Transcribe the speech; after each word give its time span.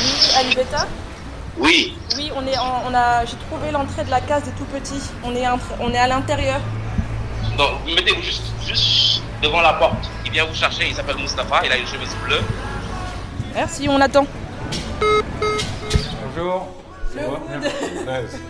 Oui, 0.00 0.30
Alibeta 0.38 0.86
Oui, 1.58 1.94
Oui, 2.16 2.30
on 2.34 2.46
est 2.46 2.56
en- 2.58 2.82
on 2.88 2.94
a, 2.94 3.24
j'ai 3.24 3.36
trouvé 3.48 3.70
l'entrée 3.70 4.04
de 4.04 4.10
la 4.10 4.20
case 4.20 4.44
des 4.44 4.50
tout 4.52 4.64
petits. 4.64 5.00
On 5.24 5.34
est, 5.34 5.46
entre- 5.46 5.74
on 5.80 5.92
est 5.92 5.98
à 5.98 6.06
l'intérieur. 6.08 6.60
donc 7.56 7.70
mettez-vous 7.86 8.22
juste, 8.22 8.42
juste 8.66 9.22
devant 9.42 9.60
la 9.60 9.72
porte. 9.74 10.08
Il 10.24 10.30
vient 10.32 10.44
vous 10.44 10.54
chercher, 10.54 10.88
il 10.88 10.94
s'appelle 10.94 11.16
Mustapha, 11.16 11.62
il 11.64 11.72
a 11.72 11.76
une 11.76 11.86
chemise 11.86 12.14
bleue. 12.24 12.40
Merci, 13.54 13.88
on 13.88 14.00
attend. 14.00 14.26
Bonjour. 16.24 16.68
Le 17.14 17.22
nice. 18.22 18.36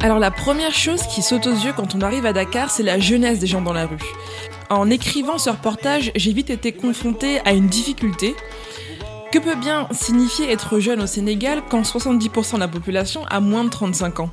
Alors 0.00 0.18
la 0.18 0.30
première 0.30 0.72
chose 0.72 1.02
qui 1.02 1.22
saute 1.22 1.46
aux 1.46 1.52
yeux 1.54 1.72
quand 1.74 1.94
on 1.94 2.00
arrive 2.02 2.26
à 2.26 2.32
Dakar, 2.32 2.70
c'est 2.70 2.82
la 2.82 2.98
jeunesse 2.98 3.38
des 3.38 3.46
gens 3.46 3.62
dans 3.62 3.72
la 3.72 3.86
rue. 3.86 3.96
En 4.70 4.90
écrivant 4.90 5.38
ce 5.38 5.50
reportage, 5.50 6.12
j'ai 6.14 6.32
vite 6.32 6.50
été 6.50 6.72
confrontée 6.72 7.40
à 7.44 7.52
une 7.52 7.66
difficulté. 7.68 8.34
Que 9.32 9.38
peut 9.38 9.56
bien 9.56 9.88
signifier 9.92 10.50
être 10.52 10.78
jeune 10.78 11.00
au 11.02 11.06
Sénégal 11.06 11.62
quand 11.70 11.82
70% 11.82 12.54
de 12.54 12.60
la 12.60 12.68
population 12.68 13.24
a 13.26 13.40
moins 13.40 13.64
de 13.64 13.70
35 13.70 14.20
ans? 14.20 14.30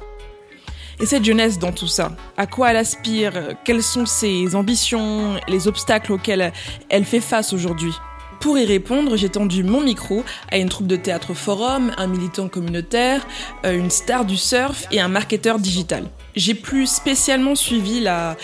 Et 0.99 1.05
cette 1.05 1.25
jeunesse 1.25 1.59
dans 1.59 1.71
tout 1.71 1.87
ça, 1.87 2.15
à 2.37 2.47
quoi 2.47 2.71
elle 2.71 2.77
aspire? 2.77 3.33
Quelles 3.65 3.83
sont 3.83 4.05
ses 4.05 4.55
ambitions 4.55 5.35
Les 5.47 5.67
obstacles 5.67 6.13
auxquels 6.13 6.53
elle 6.89 7.05
fait 7.05 7.19
face 7.19 7.51
aujourd'hui? 7.51 7.93
Pour 8.39 8.57
y 8.57 8.65
répondre, 8.65 9.17
j'ai 9.17 9.29
tendu 9.29 9.63
mon 9.63 9.81
micro 9.81 10.23
à 10.51 10.57
une 10.57 10.69
troupe 10.69 10.87
de 10.87 10.95
théâtre 10.95 11.33
forum, 11.33 11.91
un 11.97 12.07
militant 12.07 12.47
communautaire, 12.47 13.25
euh, 13.65 13.77
une 13.77 13.89
star 13.89 14.23
du 14.23 14.37
surf 14.37 14.85
et 14.91 14.99
un 14.99 15.07
marketeur 15.07 15.57
digital. 15.57 16.05
J'ai 16.35 16.53
plus 16.53 16.85
spécialement 16.85 17.55
suivi 17.55 18.01
la, 18.01 18.35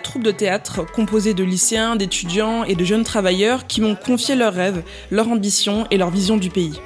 troupe 0.00 0.22
de 0.22 0.30
théâtre 0.30 0.86
composée 0.90 1.34
de 1.34 1.44
lycéens, 1.44 1.96
d'étudiants 1.96 2.64
et 2.64 2.74
de 2.74 2.84
jeunes 2.84 3.04
travailleurs 3.04 3.66
qui 3.66 3.80
m'ont 3.80 3.96
confié 3.96 4.36
leurs 4.36 4.54
rêves, 4.54 4.82
leurs 5.10 5.28
ambitions 5.28 5.86
et 5.90 5.98
leur 5.98 6.10
vision 6.10 6.36
du 6.36 6.48
pays. 6.48 6.80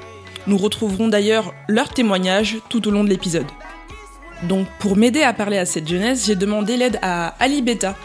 Nous 0.45 0.57
retrouverons 0.57 1.07
d'ailleurs 1.07 1.53
leurs 1.67 1.89
témoignages 1.89 2.57
tout 2.69 2.87
au 2.87 2.91
long 2.91 3.03
de 3.03 3.09
l'épisode. 3.09 3.47
Donc 4.43 4.67
pour 4.79 4.95
m'aider 4.95 5.23
à 5.23 5.33
parler 5.33 5.57
à 5.57 5.65
cette 5.65 5.87
jeunesse, 5.87 6.25
j'ai 6.27 6.35
demandé 6.35 6.77
l'aide 6.77 6.99
à 7.01 7.35
Ali 7.39 7.61
Beta, 7.61 7.95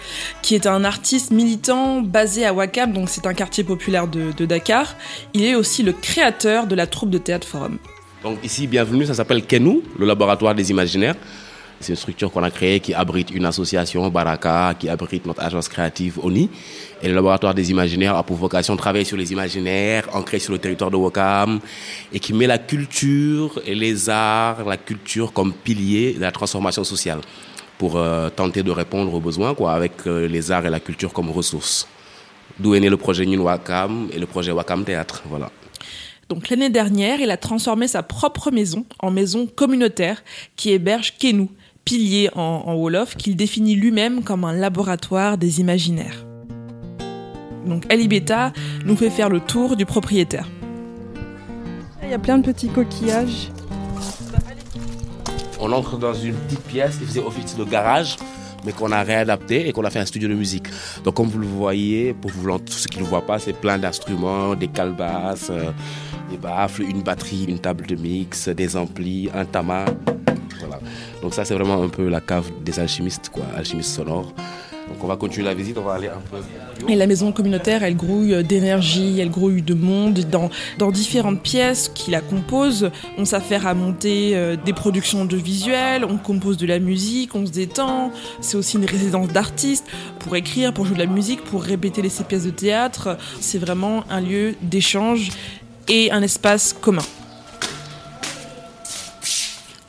qui 0.40 0.54
est 0.54 0.66
un 0.66 0.84
artiste 0.84 1.30
militant 1.30 2.00
basé 2.00 2.46
à 2.46 2.52
Wakam, 2.54 2.92
donc 2.92 3.08
c'est 3.08 3.26
un 3.26 3.34
quartier 3.34 3.64
populaire 3.64 4.06
de, 4.08 4.32
de 4.32 4.46
Dakar. 4.46 4.96
Il 5.34 5.44
est 5.44 5.54
aussi 5.54 5.82
le 5.82 5.92
créateur 5.92 6.66
de 6.66 6.74
la 6.74 6.86
troupe 6.86 7.10
de 7.10 7.18
théâtre 7.18 7.46
Forum. 7.46 7.78
Donc 8.22 8.38
ici, 8.44 8.66
bienvenue, 8.66 9.04
ça 9.04 9.14
s'appelle 9.14 9.44
Kenou, 9.44 9.82
le 9.98 10.06
laboratoire 10.06 10.54
des 10.54 10.70
imaginaires. 10.70 11.16
C'est 11.80 11.92
une 11.92 11.96
structure 11.96 12.30
qu'on 12.30 12.44
a 12.44 12.50
créée 12.50 12.78
qui 12.78 12.94
abrite 12.94 13.32
une 13.32 13.44
association, 13.44 14.08
Baraka, 14.08 14.74
qui 14.78 14.88
abrite 14.88 15.26
notre 15.26 15.42
agence 15.42 15.68
créative 15.68 16.20
ONI. 16.22 16.48
Et 17.02 17.08
le 17.08 17.14
laboratoire 17.14 17.52
des 17.52 17.72
imaginaires 17.72 18.14
a 18.14 18.22
pour 18.22 18.36
vocation 18.36 18.74
de 18.74 18.78
travailler 18.78 19.04
sur 19.04 19.16
les 19.16 19.32
imaginaires, 19.32 20.08
ancrés 20.12 20.38
sur 20.38 20.52
le 20.52 20.58
territoire 20.58 20.90
de 20.90 20.96
Wakam, 20.96 21.58
et 22.12 22.20
qui 22.20 22.32
met 22.32 22.46
la 22.46 22.58
culture 22.58 23.60
et 23.66 23.74
les 23.74 24.08
arts, 24.08 24.64
la 24.64 24.76
culture 24.76 25.32
comme 25.32 25.52
pilier 25.52 26.14
de 26.14 26.20
la 26.20 26.30
transformation 26.30 26.84
sociale, 26.84 27.18
pour 27.76 27.96
euh, 27.96 28.28
tenter 28.30 28.62
de 28.62 28.70
répondre 28.70 29.12
aux 29.12 29.20
besoins, 29.20 29.52
quoi, 29.54 29.72
avec 29.72 30.06
euh, 30.06 30.28
les 30.28 30.52
arts 30.52 30.64
et 30.64 30.70
la 30.70 30.78
culture 30.78 31.12
comme 31.12 31.28
ressources. 31.30 31.88
D'où 32.60 32.76
est 32.76 32.80
né 32.80 32.88
le 32.88 32.96
projet 32.96 33.26
Nune 33.26 33.40
Wakam 33.40 34.08
et 34.12 34.20
le 34.20 34.26
projet 34.26 34.52
Wakam 34.52 34.84
Théâtre, 34.84 35.24
voilà. 35.28 35.50
Donc 36.28 36.50
l'année 36.50 36.70
dernière, 36.70 37.20
il 37.20 37.32
a 37.32 37.36
transformé 37.36 37.88
sa 37.88 38.04
propre 38.04 38.52
maison 38.52 38.86
en 39.00 39.10
maison 39.10 39.48
communautaire 39.48 40.22
qui 40.54 40.70
héberge 40.70 41.14
Kenou, 41.18 41.50
pilier 41.84 42.30
en 42.36 42.74
Wolof, 42.76 43.16
qu'il 43.16 43.34
définit 43.34 43.74
lui-même 43.74 44.22
comme 44.22 44.44
un 44.44 44.52
laboratoire 44.52 45.36
des 45.36 45.60
imaginaires. 45.60 46.24
Donc 47.66 47.84
Ali 47.90 48.08
Beta 48.08 48.52
nous 48.84 48.96
fait 48.96 49.10
faire 49.10 49.28
le 49.28 49.40
tour 49.40 49.76
du 49.76 49.86
propriétaire. 49.86 50.48
Il 52.02 52.10
y 52.10 52.14
a 52.14 52.18
plein 52.18 52.38
de 52.38 52.44
petits 52.44 52.68
coquillages. 52.68 53.50
on 55.60 55.70
entre 55.72 55.96
dans 55.96 56.12
une 56.12 56.34
petite 56.34 56.64
pièce 56.64 56.96
qui 56.96 57.04
faisait 57.04 57.20
office 57.22 57.56
de 57.56 57.64
garage, 57.64 58.16
mais 58.64 58.72
qu'on 58.72 58.90
a 58.90 59.02
réadapté 59.02 59.68
et 59.68 59.72
qu'on 59.72 59.84
a 59.84 59.90
fait 59.90 60.00
un 60.00 60.06
studio 60.06 60.28
de 60.28 60.34
musique. 60.34 60.66
Donc 61.04 61.14
comme 61.14 61.28
vous 61.28 61.38
le 61.38 61.46
voyez, 61.46 62.12
pour 62.14 62.30
vous, 62.32 62.58
tous 62.58 62.72
ceux 62.72 62.88
qui 62.88 62.98
ne 62.98 63.04
le 63.04 63.08
voient 63.08 63.24
pas, 63.24 63.38
c'est 63.38 63.52
plein 63.52 63.78
d'instruments, 63.78 64.54
des 64.54 64.68
calebasses, 64.68 65.50
euh, 65.50 65.70
des 66.30 66.36
baffles, 66.36 66.82
une 66.82 67.02
batterie, 67.02 67.44
une 67.48 67.60
table 67.60 67.86
de 67.86 67.94
mix, 67.94 68.48
des 68.48 68.76
amplis, 68.76 69.30
un 69.34 69.44
tama. 69.44 69.84
Voilà. 70.58 70.80
Donc 71.22 71.34
ça 71.34 71.44
c'est 71.44 71.54
vraiment 71.54 71.82
un 71.82 71.88
peu 71.88 72.08
la 72.08 72.20
cave 72.20 72.50
des 72.64 72.78
alchimistes, 72.78 73.30
quoi, 73.30 73.44
alchimistes 73.56 73.94
sonores. 73.94 74.34
Donc 74.88 75.02
on 75.02 75.06
va 75.06 75.16
continuer 75.16 75.46
la 75.46 75.54
visite, 75.54 75.78
on 75.78 75.82
va 75.82 75.94
aller 75.94 76.08
un 76.08 76.20
peu. 76.30 76.38
Et 76.88 76.96
la 76.96 77.06
maison 77.06 77.32
communautaire, 77.32 77.82
elle 77.82 77.96
grouille 77.96 78.42
d'énergie, 78.44 79.20
elle 79.20 79.30
grouille 79.30 79.62
de 79.62 79.74
monde. 79.74 80.20
Dans, 80.78 80.90
différentes 80.90 81.42
pièces 81.42 81.88
qui 81.88 82.10
la 82.10 82.20
composent, 82.20 82.90
on 83.16 83.24
s'affaire 83.24 83.66
à 83.66 83.74
monter 83.74 84.32
euh, 84.34 84.56
des 84.56 84.72
productions 84.72 85.24
de 85.24 85.36
visuels, 85.36 86.04
on 86.04 86.18
compose 86.18 86.56
de 86.58 86.66
la 86.66 86.78
musique, 86.78 87.34
on 87.34 87.46
se 87.46 87.52
détend. 87.52 88.12
C'est 88.40 88.56
aussi 88.56 88.76
une 88.76 88.84
résidence 88.84 89.28
d'artistes 89.28 89.86
pour 90.18 90.36
écrire, 90.36 90.74
pour 90.74 90.84
jouer 90.84 90.96
de 90.96 91.02
la 91.02 91.06
musique, 91.06 91.42
pour 91.44 91.62
répéter 91.62 92.02
les 92.02 92.08
ces 92.08 92.24
pièces 92.24 92.44
de 92.44 92.50
théâtre. 92.50 93.16
C'est 93.40 93.58
vraiment 93.58 94.04
un 94.10 94.20
lieu 94.20 94.54
d'échange 94.62 95.30
et 95.88 96.10
un 96.12 96.22
espace 96.22 96.72
commun. 96.72 97.02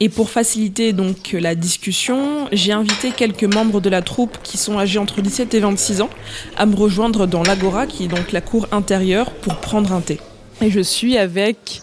Et 0.03 0.09
pour 0.09 0.29
faciliter 0.29 0.91
donc 0.91 1.31
la 1.31 1.55
discussion, 1.55 2.49
j'ai 2.51 2.73
invité 2.73 3.11
quelques 3.11 3.45
membres 3.45 3.79
de 3.79 3.89
la 3.89 4.01
troupe 4.01 4.37
qui 4.43 4.57
sont 4.57 4.77
âgés 4.77 4.99
entre 4.99 5.21
17 5.21 5.53
et 5.53 5.61
26 5.61 6.01
ans 6.01 6.09
à 6.57 6.65
me 6.65 6.75
rejoindre 6.75 7.25
dans 7.25 7.41
l'Agora, 7.41 7.87
qui 7.87 8.03
est 8.03 8.07
donc 8.09 8.33
la 8.33 8.41
cour 8.41 8.67
intérieure, 8.73 9.31
pour 9.31 9.55
prendre 9.55 9.93
un 9.93 10.01
thé. 10.01 10.19
Et 10.59 10.69
je 10.69 10.81
suis 10.81 11.17
avec 11.17 11.81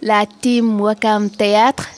La 0.00 0.26
team 0.26 0.80
Wakam 0.80 1.28
Théâtre 1.28 1.88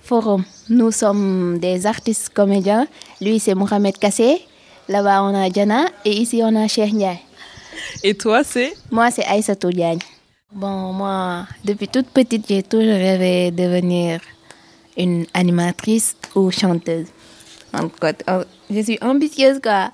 Forum. 0.00 0.44
Nous 0.70 0.92
sommes 0.92 1.58
des 1.58 1.84
artistes 1.84 2.30
comédiens. 2.30 2.86
Lui, 3.20 3.40
c'est 3.40 3.54
Mohamed 3.54 3.98
Kassé. 3.98 4.40
Là-bas, 4.88 5.24
on 5.24 5.34
a 5.34 5.50
Jana. 5.50 5.84
Et 6.06 6.12
ici, 6.12 6.40
on 6.42 6.56
a 6.56 6.66
Cheikh 6.68 6.94
Ndiaye. 6.94 7.18
Et 8.02 8.14
toi, 8.14 8.42
c'est 8.44 8.72
Moi, 8.90 9.10
c'est 9.10 9.26
Aïssatou 9.26 9.68
Diagne. 9.68 9.98
Bon, 10.50 10.94
moi, 10.94 11.44
depuis 11.66 11.88
toute 11.88 12.06
petite, 12.06 12.46
j'ai 12.48 12.62
toujours 12.62 12.86
rêvé 12.86 13.50
de 13.50 13.62
devenir 13.62 14.20
une 14.98 15.26
animatrice 15.32 16.16
ou 16.34 16.50
chanteuse. 16.50 17.06
Euh, 18.28 18.44
je 18.70 18.80
suis 18.80 18.98
ambitieuse, 19.00 19.60
quoi. 19.62 19.92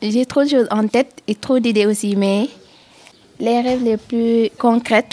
J'ai 0.00 0.26
trop 0.26 0.44
de 0.44 0.48
choses 0.48 0.68
en 0.70 0.86
tête 0.86 1.22
et 1.26 1.34
trop 1.34 1.58
d'idées 1.58 1.86
aussi, 1.86 2.14
mais 2.14 2.48
les 3.40 3.60
rêves 3.60 3.82
les 3.82 3.96
plus 3.96 4.50
concrets, 4.58 5.08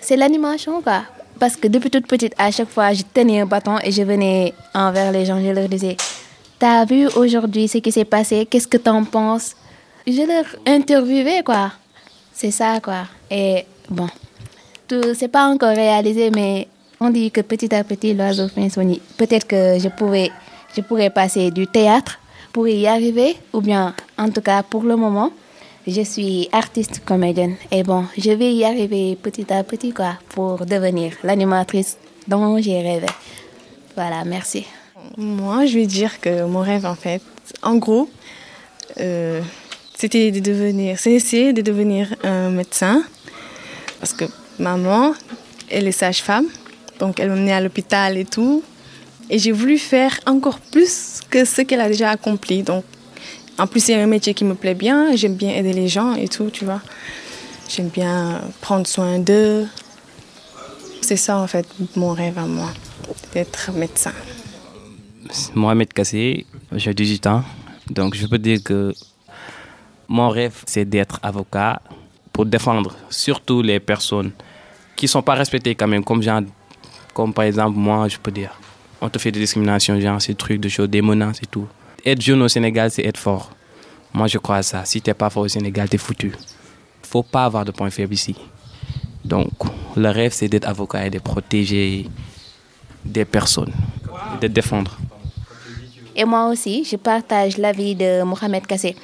c'est 0.00 0.16
l'animation, 0.16 0.80
quoi. 0.80 1.02
Parce 1.38 1.56
que 1.56 1.66
depuis 1.68 1.90
toute 1.90 2.06
petite, 2.06 2.34
à 2.38 2.50
chaque 2.50 2.70
fois, 2.70 2.92
je 2.92 3.02
tenais 3.12 3.40
un 3.40 3.46
bâton 3.46 3.78
et 3.82 3.90
je 3.90 4.02
venais 4.02 4.54
envers 4.74 5.10
les 5.10 5.24
gens, 5.24 5.40
je 5.42 5.50
leur 5.50 5.68
disais, 5.68 5.96
t'as 6.58 6.84
vu 6.84 7.08
aujourd'hui 7.16 7.66
ce 7.66 7.78
qui 7.78 7.90
s'est 7.90 8.04
passé, 8.04 8.46
qu'est-ce 8.46 8.68
que 8.68 8.76
t'en 8.76 9.04
penses 9.04 9.56
Je 10.06 10.22
leur 10.22 10.44
interviewais, 10.66 11.42
quoi. 11.44 11.72
C'est 12.32 12.52
ça, 12.52 12.80
quoi. 12.80 13.06
Et 13.30 13.66
bon, 13.90 14.08
tout, 14.86 15.14
c'est 15.14 15.28
pas 15.28 15.46
encore 15.46 15.74
réalisé, 15.74 16.30
mais 16.30 16.68
on 17.02 17.10
dit 17.10 17.30
que 17.30 17.40
petit 17.40 17.74
à 17.74 17.82
petit, 17.82 18.14
l'oiseau 18.14 18.48
fait 18.48 18.68
son. 18.68 18.86
Peut-être 19.16 19.46
que 19.46 19.78
je 19.78 19.88
pourrais, 19.88 20.30
je 20.76 20.80
pourrais 20.82 21.10
passer 21.10 21.50
du 21.50 21.66
théâtre 21.66 22.18
pour 22.52 22.68
y 22.68 22.86
arriver, 22.86 23.36
ou 23.52 23.60
bien, 23.60 23.94
en 24.16 24.30
tout 24.30 24.40
cas, 24.40 24.62
pour 24.62 24.82
le 24.84 24.96
moment, 24.96 25.32
je 25.86 26.02
suis 26.02 26.48
artiste 26.52 27.02
comédienne. 27.04 27.56
Et 27.70 27.82
bon, 27.82 28.04
je 28.16 28.30
vais 28.30 28.52
y 28.54 28.64
arriver 28.64 29.16
petit 29.20 29.52
à 29.52 29.64
petit, 29.64 29.92
quoi, 29.92 30.18
pour 30.28 30.64
devenir 30.64 31.12
l'animatrice 31.24 31.96
dont 32.28 32.58
j'ai 32.60 32.80
rêvé. 32.80 33.06
Voilà, 33.96 34.24
merci. 34.24 34.64
Moi, 35.16 35.66
je 35.66 35.78
vais 35.78 35.86
dire 35.86 36.20
que 36.20 36.44
mon 36.44 36.60
rêve, 36.60 36.86
en 36.86 36.94
fait, 36.94 37.22
en 37.62 37.76
gros, 37.76 38.08
euh, 39.00 39.40
c'était 39.94 40.30
de 40.30 40.40
devenir, 40.40 40.98
c'est 40.98 41.12
essayer 41.12 41.52
de 41.52 41.62
devenir 41.62 42.14
un 42.22 42.50
médecin. 42.50 43.02
Parce 43.98 44.12
que 44.12 44.24
maman, 44.58 45.14
elle 45.70 45.88
est 45.88 45.92
sage-femme, 45.92 46.46
donc 46.98 47.20
elle 47.20 47.30
est 47.48 47.52
à 47.52 47.60
l'hôpital 47.60 48.16
et 48.16 48.24
tout. 48.24 48.62
Et 49.30 49.38
j'ai 49.38 49.52
voulu 49.52 49.78
faire 49.78 50.18
encore 50.26 50.58
plus 50.60 51.20
que 51.30 51.44
ce 51.44 51.62
qu'elle 51.62 51.80
a 51.80 51.88
déjà 51.88 52.10
accompli. 52.10 52.62
Donc, 52.62 52.84
en 53.58 53.66
plus, 53.66 53.80
c'est 53.80 53.94
un 53.94 54.06
métier 54.06 54.34
qui 54.34 54.44
me 54.44 54.54
plaît 54.54 54.74
bien. 54.74 55.14
J'aime 55.16 55.34
bien 55.34 55.50
aider 55.50 55.72
les 55.72 55.88
gens 55.88 56.14
et 56.14 56.28
tout, 56.28 56.50
tu 56.50 56.64
vois. 56.64 56.82
J'aime 57.68 57.88
bien 57.88 58.42
prendre 58.60 58.86
soin 58.86 59.18
d'eux. 59.18 59.66
C'est 61.00 61.16
ça, 61.16 61.38
en 61.38 61.46
fait, 61.46 61.66
mon 61.96 62.12
rêve 62.12 62.38
à 62.38 62.46
moi, 62.46 62.68
d'être 63.32 63.72
médecin. 63.72 64.12
Mohamed 65.54 65.92
Kassé, 65.92 66.44
j'ai 66.72 66.92
18 66.92 67.26
ans. 67.26 67.44
Donc, 67.88 68.14
je 68.14 68.26
peux 68.26 68.38
dire 68.38 68.62
que 68.62 68.92
mon 70.08 70.28
rêve, 70.28 70.62
c'est 70.66 70.84
d'être 70.84 71.18
avocat 71.22 71.80
pour 72.32 72.46
défendre 72.46 72.94
surtout 73.08 73.62
les 73.62 73.80
personnes 73.80 74.32
qui 74.94 75.06
ne 75.06 75.10
sont 75.10 75.22
pas 75.22 75.34
respectées 75.34 75.74
quand 75.74 75.88
même, 75.88 76.04
comme, 76.04 76.22
genre, 76.22 76.42
comme 77.14 77.32
par 77.32 77.44
exemple 77.44 77.78
moi, 77.78 78.08
je 78.08 78.18
peux 78.18 78.30
dire. 78.30 78.50
On 79.00 79.08
te 79.08 79.18
fait 79.18 79.32
des 79.32 79.40
discriminations, 79.40 79.98
genre 80.00 80.20
ces 80.22 80.34
trucs 80.34 80.60
de 80.60 80.68
choses, 80.68 80.88
des 80.88 81.02
menaces 81.02 81.42
et 81.42 81.46
tout. 81.46 81.66
Être 82.04 82.20
jeune 82.20 82.42
au 82.42 82.48
Sénégal, 82.48 82.90
c'est 82.90 83.04
être 83.04 83.18
fort. 83.18 83.50
Moi, 84.12 84.26
je 84.26 84.38
crois 84.38 84.56
à 84.56 84.62
ça. 84.62 84.84
Si 84.84 85.00
tu 85.00 85.10
n'es 85.10 85.14
pas 85.14 85.30
fort 85.30 85.44
au 85.44 85.48
Sénégal, 85.48 85.88
tu 85.88 85.96
es 85.96 85.98
foutu 85.98 86.32
faut 87.12 87.22
pas 87.22 87.44
avoir 87.44 87.64
de 87.66 87.72
points 87.72 87.90
faibles 87.90 88.14
ici. 88.14 88.34
Donc, 89.22 89.50
le 89.96 90.08
rêve, 90.08 90.32
c'est 90.32 90.48
d'être 90.48 90.66
avocat 90.66 91.06
et 91.06 91.10
de 91.10 91.18
protéger 91.18 92.06
des 93.04 93.26
personnes, 93.26 93.74
de 94.40 94.48
défendre. 94.48 94.96
Et 96.16 96.24
moi 96.24 96.48
aussi, 96.48 96.84
je 96.90 96.96
partage 96.96 97.58
l'avis 97.58 97.94
de 97.94 98.22
Mohamed 98.22 98.66
Kassé. 98.66 98.96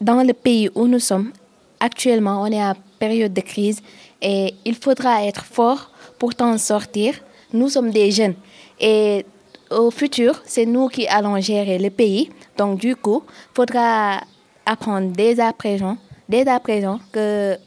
Dans 0.00 0.22
le 0.22 0.32
pays 0.32 0.70
où 0.74 0.86
nous 0.86 0.98
sommes, 1.10 1.32
actuellement, 1.78 2.42
on 2.42 2.46
est 2.46 2.64
en 2.64 2.74
période 2.98 3.34
de 3.34 3.42
crise 3.42 3.80
et 4.22 4.54
il 4.64 4.74
faudra 4.74 5.24
être 5.24 5.44
fort 5.44 5.90
pour 6.18 6.34
t'en 6.34 6.56
sortir. 6.56 7.14
Nous 7.52 7.68
sommes 7.68 7.90
des 7.90 8.10
jeunes 8.10 8.34
et 8.80 9.24
au 9.70 9.90
futur, 9.90 10.42
c'est 10.44 10.66
nous 10.66 10.88
qui 10.88 11.06
allons 11.06 11.40
gérer 11.40 11.78
le 11.78 11.90
pays. 11.90 12.30
Donc, 12.56 12.80
du 12.80 12.96
coup, 12.96 13.22
il 13.26 13.54
faudra 13.54 14.20
apprendre 14.66 15.12
dès 15.12 15.38
à 15.40 15.52
présent 15.52 15.96
dès 16.30 16.48
à 16.48 16.60
présent 16.60 17.00
que 17.12 17.58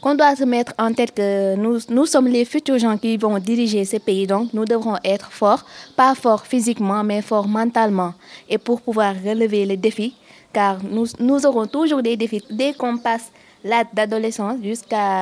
qu'on 0.00 0.14
doit 0.14 0.36
se 0.36 0.44
mettre 0.44 0.72
en 0.78 0.92
tête 0.92 1.12
que 1.12 1.56
nous, 1.56 1.78
nous 1.88 2.06
sommes 2.06 2.28
les 2.28 2.44
futurs 2.44 2.78
gens 2.78 2.96
qui 2.96 3.16
vont 3.16 3.36
diriger 3.40 3.84
ce 3.84 3.96
pays. 3.96 4.28
Donc, 4.28 4.52
nous 4.52 4.64
devrons 4.64 4.96
être 5.02 5.32
forts, 5.32 5.64
pas 5.96 6.14
forts 6.14 6.46
physiquement, 6.46 7.02
mais 7.02 7.20
forts 7.20 7.48
mentalement. 7.48 8.14
Et 8.48 8.58
pour 8.58 8.80
pouvoir 8.80 9.12
relever 9.16 9.66
les 9.66 9.76
défis, 9.76 10.14
car 10.52 10.78
nous, 10.84 11.06
nous 11.18 11.44
aurons 11.44 11.66
toujours 11.66 12.00
des 12.00 12.16
défis. 12.16 12.44
Dès 12.48 12.74
qu'on 12.74 12.96
passe 12.96 13.32
l'âge 13.64 13.86
d'adolescence 13.92 14.62
jusqu'à 14.62 15.18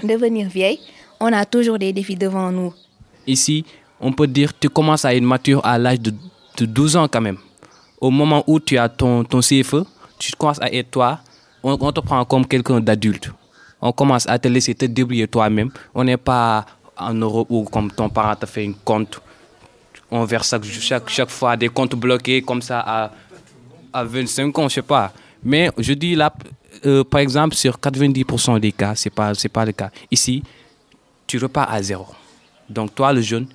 devenir 0.00 0.48
vieille, 0.48 0.78
on 1.18 1.32
a 1.32 1.44
toujours 1.44 1.78
des 1.78 1.92
défis 1.92 2.16
devant 2.16 2.52
nous. 2.52 2.72
Ici, 3.26 3.64
on 4.00 4.12
peut 4.12 4.26
dire 4.26 4.52
tu 4.58 4.68
commences 4.68 5.04
à 5.04 5.14
être 5.14 5.22
mature 5.22 5.64
à 5.64 5.78
l'âge 5.78 6.00
de, 6.00 6.12
de 6.56 6.66
12 6.66 6.96
ans 6.96 7.08
quand 7.08 7.20
même. 7.20 7.38
Au 8.00 8.10
moment 8.10 8.42
où 8.46 8.58
tu 8.58 8.76
as 8.78 8.88
ton, 8.88 9.24
ton 9.24 9.40
CFE, 9.40 9.84
tu 10.18 10.32
commences 10.32 10.60
à 10.60 10.72
être 10.72 10.90
toi, 10.90 11.20
on, 11.62 11.92
te 11.92 12.00
prend 12.00 12.24
comme 12.24 12.46
quelqu'un 12.46 12.80
d'adulte. 12.80 13.30
On 13.80 13.92
commence 13.92 14.28
à 14.28 14.38
te 14.38 14.48
laisser 14.48 14.74
te 14.74 14.84
débrouiller 14.84 15.28
toi-même. 15.28 15.70
On 15.94 16.04
n'est 16.04 16.16
pas 16.16 16.66
en 16.96 17.14
Europe 17.14 17.48
où 17.50 17.64
comme 17.64 17.90
ton 17.90 18.08
parent 18.08 18.36
te 18.36 18.46
fait 18.46 18.66
un 18.66 18.72
compte. 18.84 19.20
On 20.10 20.24
verse 20.24 20.54
chaque, 20.80 21.08
chaque, 21.08 21.30
fois 21.30 21.56
des 21.56 21.68
comptes 21.68 21.94
bloqués 21.94 22.42
comme 22.42 22.60
ça 22.60 22.80
à, 22.80 23.10
à 23.92 24.04
25 24.04 24.58
ans, 24.58 24.68
je 24.68 24.74
sais 24.74 24.82
pas. 24.82 25.12
Mais 25.42 25.70
je 25.78 25.92
dis 25.94 26.14
là, 26.14 26.32
euh, 26.86 27.04
par 27.04 27.20
exemple, 27.20 27.54
sur 27.54 27.78
90% 27.78 28.60
des 28.60 28.72
cas, 28.72 28.94
ce 28.94 29.08
n'est 29.08 29.10
pas, 29.10 29.32
pas 29.52 29.64
le 29.64 29.72
cas. 29.72 29.90
Ici, 30.10 30.42
tu 31.26 31.38
repars 31.38 31.70
à 31.70 31.82
zéro. 31.82 32.06
Donc 32.72 32.94
toi, 32.94 33.12
le 33.12 33.20
jeune, 33.20 33.46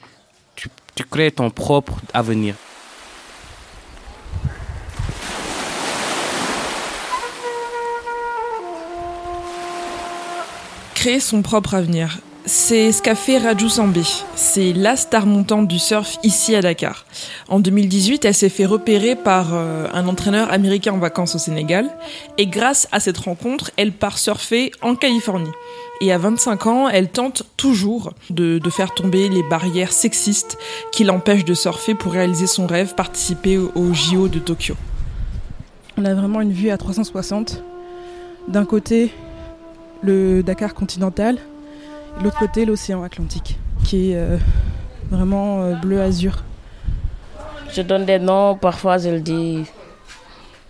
tu, 0.56 0.70
crées 1.10 1.32
ton 1.32 1.50
propre 1.50 2.00
avenir. 2.14 2.56
créer 10.94 11.20
son 11.20 11.42
propre 11.42 11.76
avenir. 11.76 12.20
C'est 12.50 12.94
ce 12.94 13.02
qu'a 13.02 13.14
fait 13.14 13.40
Raju 13.40 13.68
Sambi. 13.68 14.24
C'est 14.36 14.72
la 14.72 14.96
star 14.96 15.26
montante 15.26 15.68
du 15.68 15.80
surf 15.80 16.18
ici 16.24 16.56
à 16.56 16.62
Dakar. 16.62 17.06
En 17.50 17.60
2018, 17.60 18.24
elle 18.24 18.34
s'est 18.34 18.48
fait 18.48 18.66
repérer 18.66 19.18
par 19.18 19.54
euh, 19.54 19.86
un 19.94 20.08
entraîneur 20.08 20.50
américain 20.54 20.94
en 20.94 20.98
vacances 20.98 21.36
au 21.36 21.40
Sénégal. 21.40 21.90
Et 22.38 22.48
grâce 22.48 22.88
à 22.94 23.02
cette 23.02 23.18
rencontre, 23.18 23.72
elle 23.76 23.92
part 23.92 24.18
surfer 24.18 24.72
en 24.82 24.96
Californie. 24.96 25.52
Et 26.00 26.14
à 26.14 26.18
25 26.18 26.68
ans, 26.68 26.88
elle 26.88 27.10
tente 27.10 27.44
toujours 27.58 28.14
de, 28.30 28.62
faire 28.70 28.94
tomber 28.94 29.28
les 29.28 29.44
barrières 29.44 29.92
sexistes 29.92 30.58
qui 30.94 31.04
l'empêchent 31.04 31.44
de 31.44 31.54
surfer 31.54 31.96
pour 31.96 32.14
réaliser 32.14 32.48
son 32.48 32.66
rêve, 32.66 32.96
participer 32.96 33.58
au 33.58 33.94
JO 33.94 34.30
de 34.30 34.40
Tokyo. 34.40 34.76
On 35.98 36.06
a 36.06 36.14
vraiment 36.14 36.40
une 36.40 36.54
vue 36.54 36.70
à 36.70 36.78
360. 36.78 37.62
D'un 38.48 38.64
côté, 38.64 39.12
le 40.02 40.44
Dakar 40.44 40.74
continental, 40.74 41.40
l'autre 42.22 42.40
côté 42.40 42.66
l'océan 42.66 43.04
Atlantique, 43.04 43.58
qui 43.84 44.12
est 44.12 44.16
euh, 44.16 44.38
vraiment 45.10 45.62
euh, 45.62 45.74
bleu-azur. 45.76 46.44
Je 47.74 47.82
donne 47.82 48.06
des 48.06 48.20
noms, 48.20 48.56
parfois 48.56 48.98
je 48.98 49.10
le 49.10 49.20
dis 49.20 49.66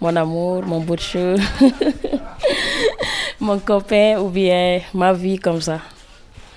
mon 0.02 0.16
amour, 0.16 0.64
mon 0.64 0.80
bout 0.80 0.96
de 0.96 1.36
mon 3.40 3.60
copain 3.60 4.20
ou 4.20 4.30
bien 4.30 4.82
ma 4.94 5.14
vie 5.14 5.38
comme 5.38 5.62
ça. 5.62 5.80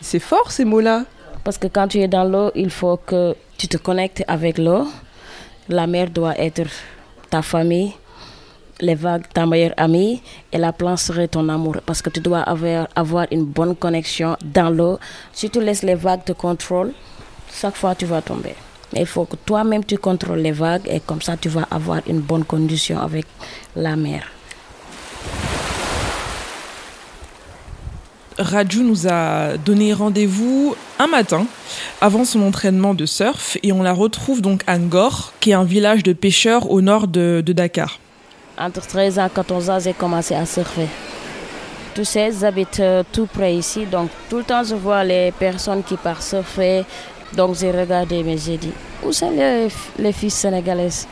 C'est 0.01 0.19
fort 0.19 0.51
ces 0.51 0.65
mots-là. 0.65 1.05
Parce 1.43 1.57
que 1.57 1.69
quand 1.69 1.89
tu 1.89 1.99
es 2.01 2.09
dans 2.09 2.25
l'eau, 2.25 2.51
il 2.55 2.71
faut 2.71 2.99
que 2.99 3.35
tu 3.57 3.67
te 3.67 3.79
connectes 3.79 4.23
avec 4.29 4.59
l'eau. 4.59 4.87
La 5.69 5.87
mer 5.87 6.11
doit 6.11 6.39
être 6.39 6.69
ta 7.31 7.43
famille, 7.43 7.93
les 8.81 8.95
vagues 8.95 9.25
ta 9.33 9.47
meilleure 9.47 9.75
amie 9.77 10.23
et 10.53 10.59
la 10.59 10.73
planche 10.73 11.01
serait 11.01 11.29
ton 11.29 11.49
amour 11.49 11.77
parce 11.85 12.03
que 12.03 12.11
tu 12.11 12.21
dois 12.21 12.41
avoir, 12.41 12.89
avoir 12.95 13.27
une 13.31 13.45
bonne 13.45 13.77
connexion 13.77 14.37
dans 14.43 14.71
l'eau. 14.71 14.99
Si 15.33 15.51
tu 15.51 15.61
laisses 15.61 15.83
les 15.83 15.95
vagues 15.95 16.25
te 16.25 16.33
contrôler, 16.33 16.93
chaque 17.53 17.77
fois 17.77 17.95
tu 17.95 18.07
vas 18.07 18.23
tomber. 18.23 18.55
Il 18.93 19.07
faut 19.07 19.25
que 19.25 19.37
toi-même 19.37 19.85
tu 19.85 19.99
contrôles 19.99 20.41
les 20.41 20.53
vagues 20.53 20.89
et 20.89 21.01
comme 21.01 21.23
ça 21.23 21.37
tu 21.37 21.49
vas 21.49 21.67
avoir 21.71 22.01
une 22.09 22.21
bonne 22.21 22.45
condition 22.45 22.99
avec 23.01 23.27
la 23.77 23.97
mer. 23.97 24.25
Raju 28.39 28.83
nous 28.83 29.07
a 29.07 29.59
donné 29.59 29.93
rendez-vous 29.93 30.75
un 30.99 31.07
matin 31.07 31.47
avant 32.01 32.25
son 32.25 32.41
entraînement 32.41 32.95
de 32.95 33.05
surf 33.05 33.59
et 33.63 33.71
on 33.71 33.83
la 33.83 33.93
retrouve 33.93 34.41
donc 34.41 34.63
à 34.67 34.79
Ngor, 34.79 35.35
qui 35.41 35.51
est 35.51 35.55
un 35.55 35.65
village 35.65 36.03
de 36.03 36.15
pêcheurs 36.15 36.71
au 36.71 36.81
nord 36.81 37.07
de 37.07 37.43
Dakar. 37.47 37.99
Entre 38.61 38.83
13 38.87 39.19
ans 39.19 39.27
et 39.27 39.31
14 39.31 39.71
ans, 39.71 39.79
j'ai 39.79 39.95
commencé 39.95 40.35
à 40.35 40.45
surfer. 40.45 40.87
Tu 41.95 42.05
sais, 42.05 42.31
j'habite 42.39 42.79
euh, 42.81 43.03
tout 43.11 43.25
près 43.27 43.55
ici, 43.55 43.87
donc 43.87 44.11
tout 44.29 44.37
le 44.37 44.45
temps 44.45 44.63
je 44.63 44.75
vois 44.75 45.03
les 45.03 45.33
personnes 45.33 45.83
qui 45.83 45.97
partent 45.97 46.23
surfer. 46.23 46.85
Donc 47.33 47.57
j'ai 47.57 47.71
regardé, 47.71 48.23
mais 48.23 48.37
j'ai 48.37 48.59
dit, 48.59 48.73
où 49.03 49.13
sont 49.13 49.31
les, 49.31 49.69
les 49.99 50.13
filles 50.13 50.29
sénégalaises? 50.29 51.09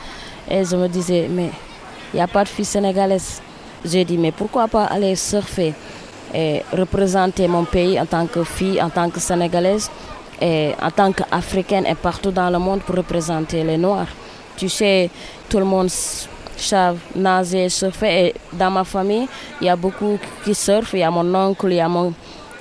Et 0.50 0.62
je 0.62 0.76
me 0.76 0.88
disais, 0.88 1.26
mais 1.31 1.50
il 2.12 2.17
n'y 2.17 2.21
a 2.21 2.26
pas 2.26 2.45
de 2.45 2.50
filles 2.50 2.67
sénégalaises. 2.67 3.40
J'ai 3.83 4.05
dit, 4.05 4.19
mais 4.19 4.33
pourquoi 4.33 4.69
pas 4.69 4.85
aller 4.85 5.17
surfer 5.17 5.73
et 6.35 6.62
représenter 6.76 7.49
mon 7.49 7.64
pays 7.64 7.99
en 7.99 8.05
tant 8.05 8.26
que 8.26 8.45
fille, 8.45 8.83
en 8.83 8.90
tant 8.90 9.09
que 9.09 9.21
sénégalaise 9.21 9.90
et 10.38 10.73
en 10.83 10.90
tant 10.90 11.12
qu'africaine 11.12 11.87
et 11.87 11.95
partout 11.95 12.31
dans 12.31 12.50
le 12.50 12.59
monde 12.59 12.81
pour 12.81 12.97
représenter 12.97 13.64
les 13.64 13.78
Noirs. 13.78 14.09
Tu 14.57 14.69
sais, 14.69 15.09
tout 15.49 15.59
le 15.59 15.64
monde 15.64 15.88
savent 16.65 16.99
nager, 17.15 17.69
surfer. 17.69 18.27
Et 18.27 18.35
dans 18.53 18.71
ma 18.71 18.85
famille, 18.85 19.29
il 19.61 19.67
y 19.67 19.71
a 19.71 19.77
beaucoup 19.77 20.19
qui 20.45 20.55
surfent. 20.55 20.95
Il 20.95 21.00
y 21.00 21.03
a 21.03 21.11
mon 21.11 21.35
oncle, 21.35 21.69
il 21.71 21.77
y 21.77 21.81
a 21.81 21.88
mon, 21.88 22.12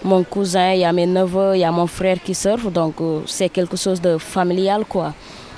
mon 0.04 0.24
cousin, 0.24 0.74
il 0.74 0.80
y 0.80 0.86
a 0.86 0.92
mes 0.94 1.06
neveux, 1.06 1.56
il 1.56 1.60
y 1.60 1.64
a 1.64 1.72
mon 1.72 1.88
frère 1.88 2.18
qui 2.24 2.36
surfe. 2.36 2.72
Donc 2.72 2.96
euh, 3.02 3.22
c'est 3.26 3.50
quelque 3.50 3.78
chose 3.78 4.02
de 4.02 4.18
familial, 4.18 4.86
quoi. 4.86 5.14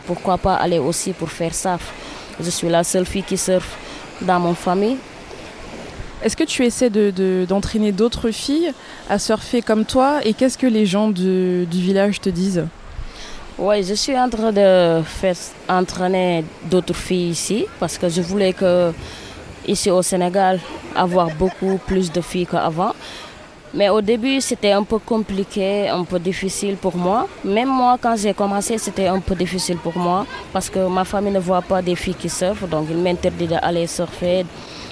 Pourquoi 0.05 0.37
pas 0.37 0.55
aller 0.55 0.79
aussi 0.79 1.13
pour 1.13 1.29
faire 1.29 1.53
ça 1.53 1.77
Je 2.39 2.49
suis 2.49 2.69
la 2.69 2.83
seule 2.83 3.05
fille 3.05 3.23
qui 3.23 3.37
surfe 3.37 3.77
dans 4.21 4.39
mon 4.39 4.53
famille. 4.53 4.97
Est-ce 6.21 6.35
que 6.35 6.43
tu 6.43 6.65
essaies 6.65 6.89
d'entraîner 6.89 7.91
de, 7.91 7.97
d'autres 7.97 8.31
filles 8.31 8.73
à 9.09 9.19
surfer 9.19 9.61
comme 9.61 9.85
toi? 9.85 10.19
Et 10.25 10.33
qu'est-ce 10.33 10.57
que 10.57 10.67
les 10.67 10.85
gens 10.85 11.09
du 11.09 11.65
village 11.71 12.19
te 12.19 12.29
disent? 12.29 12.65
Oui, 13.61 13.83
je 13.83 13.93
suis 13.93 14.17
en 14.17 14.29
train 14.29 14.51
de 14.53 15.01
faire 15.03 15.35
entraîner 15.67 16.45
d'autres 16.69 16.95
filles 16.95 17.31
ici 17.31 17.65
parce 17.79 17.97
que 17.97 18.07
je 18.07 18.21
voulais 18.21 18.53
que 18.53 18.93
ici 19.67 19.91
au 19.91 20.01
Sénégal 20.01 20.59
avoir 20.95 21.27
beaucoup 21.35 21.77
plus 21.85 22.11
de 22.11 22.21
filles 22.21 22.47
qu'avant. 22.47 22.93
Mais 23.73 23.89
au 23.89 24.01
début, 24.01 24.41
c'était 24.41 24.71
un 24.71 24.83
peu 24.83 24.97
compliqué, 24.97 25.89
un 25.89 26.03
peu 26.03 26.17
difficile 26.17 26.75
pour 26.77 26.95
moi. 26.95 27.27
Même 27.43 27.67
moi, 27.69 27.97
quand 28.01 28.15
j'ai 28.17 28.33
commencé, 28.33 28.77
c'était 28.79 29.07
un 29.07 29.19
peu 29.19 29.35
difficile 29.35 29.77
pour 29.77 29.95
moi 29.95 30.25
parce 30.53 30.69
que 30.69 30.79
ma 30.87 31.03
famille 31.03 31.33
ne 31.33 31.39
voit 31.39 31.61
pas 31.61 31.81
des 31.81 31.95
filles 31.95 32.15
qui 32.15 32.29
surfent, 32.29 32.67
donc 32.67 32.87
ils 32.89 32.97
m'interdisent 32.97 33.49
d'aller 33.49 33.85
surfer. 33.85 34.45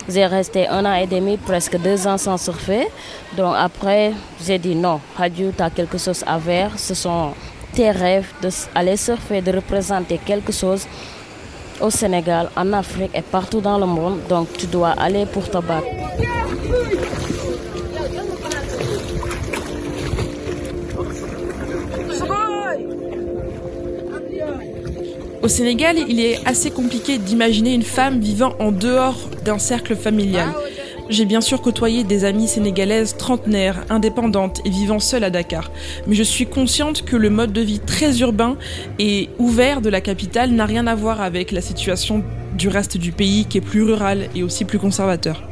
J'ai 0.10 0.26
resté 0.26 0.68
un 0.68 0.86
an 0.86 0.94
et 0.94 1.08
demi, 1.08 1.38
presque 1.38 1.78
deux 1.80 2.06
ans 2.06 2.18
sans 2.18 2.38
surfer. 2.38 2.88
Donc 3.36 3.56
après, 3.58 4.12
j'ai 4.46 4.60
dit 4.60 4.76
non, 4.76 5.00
Hadjou, 5.18 5.52
tu 5.56 5.64
as 5.64 5.70
quelque 5.70 5.98
chose 5.98 6.24
à 6.28 6.38
faire. 6.38 6.78
Ce 6.78 6.94
sont 6.94 7.32
tes 7.78 7.92
rêves 7.92 8.32
d'aller 8.42 8.98
surfer, 8.98 9.40
de 9.42 9.52
représenter 9.52 10.20
quelque 10.30 10.52
chose 10.52 10.88
au 11.80 11.92
Sénégal, 11.92 12.50
en 12.56 12.74
Afrique 12.74 13.12
et 13.14 13.22
partout 13.22 13.62
dans 13.62 13.78
le 13.78 13.86
monde. 13.86 14.20
Donc 14.28 14.48
tu 14.58 14.66
dois 14.66 14.94
aller 15.06 15.28
pour 15.28 15.48
te 15.48 15.60
battre. 15.60 15.86
Au 25.44 25.48
Sénégal, 25.48 25.98
il 26.10 26.20
est 26.20 26.40
assez 26.48 26.72
compliqué 26.72 27.20
d'imaginer 27.20 27.76
une 27.76 27.84
femme 27.84 28.20
vivant 28.20 28.54
en 28.60 28.72
dehors 28.72 29.20
d'un 29.46 29.60
cercle 29.60 29.96
familial. 29.96 30.50
J'ai 31.10 31.24
bien 31.24 31.40
sûr 31.40 31.62
côtoyé 31.62 32.04
des 32.04 32.26
amies 32.26 32.50
sénégalaises 32.50 33.16
trentenaires, 33.16 33.86
indépendantes 33.90 34.60
et 34.66 34.70
vivant 34.70 35.00
seules 35.00 35.24
à 35.24 35.30
Dakar, 35.30 35.72
mais 36.06 36.16
je 36.16 36.24
suis 36.24 36.46
consciente 36.46 37.06
que 37.06 37.16
le 37.16 37.30
mode 37.30 37.54
de 37.54 37.62
vie 37.62 37.80
très 37.80 38.20
urbain 38.20 38.58
et 39.00 39.30
ouvert 39.40 39.80
de 39.80 39.90
la 39.90 40.02
capitale 40.02 40.52
n'a 40.52 40.66
rien 40.66 40.86
à 40.86 40.96
voir 40.96 41.22
avec 41.22 41.54
la 41.54 41.62
situation 41.62 42.26
du 42.58 42.68
reste 42.68 42.98
du 42.98 43.14
pays 43.14 43.46
qui 43.46 43.58
est 43.60 43.62
plus 43.62 43.84
rural 43.84 44.28
et 44.36 44.44
aussi 44.44 44.66
plus 44.66 44.80
conservateur. 44.80 45.44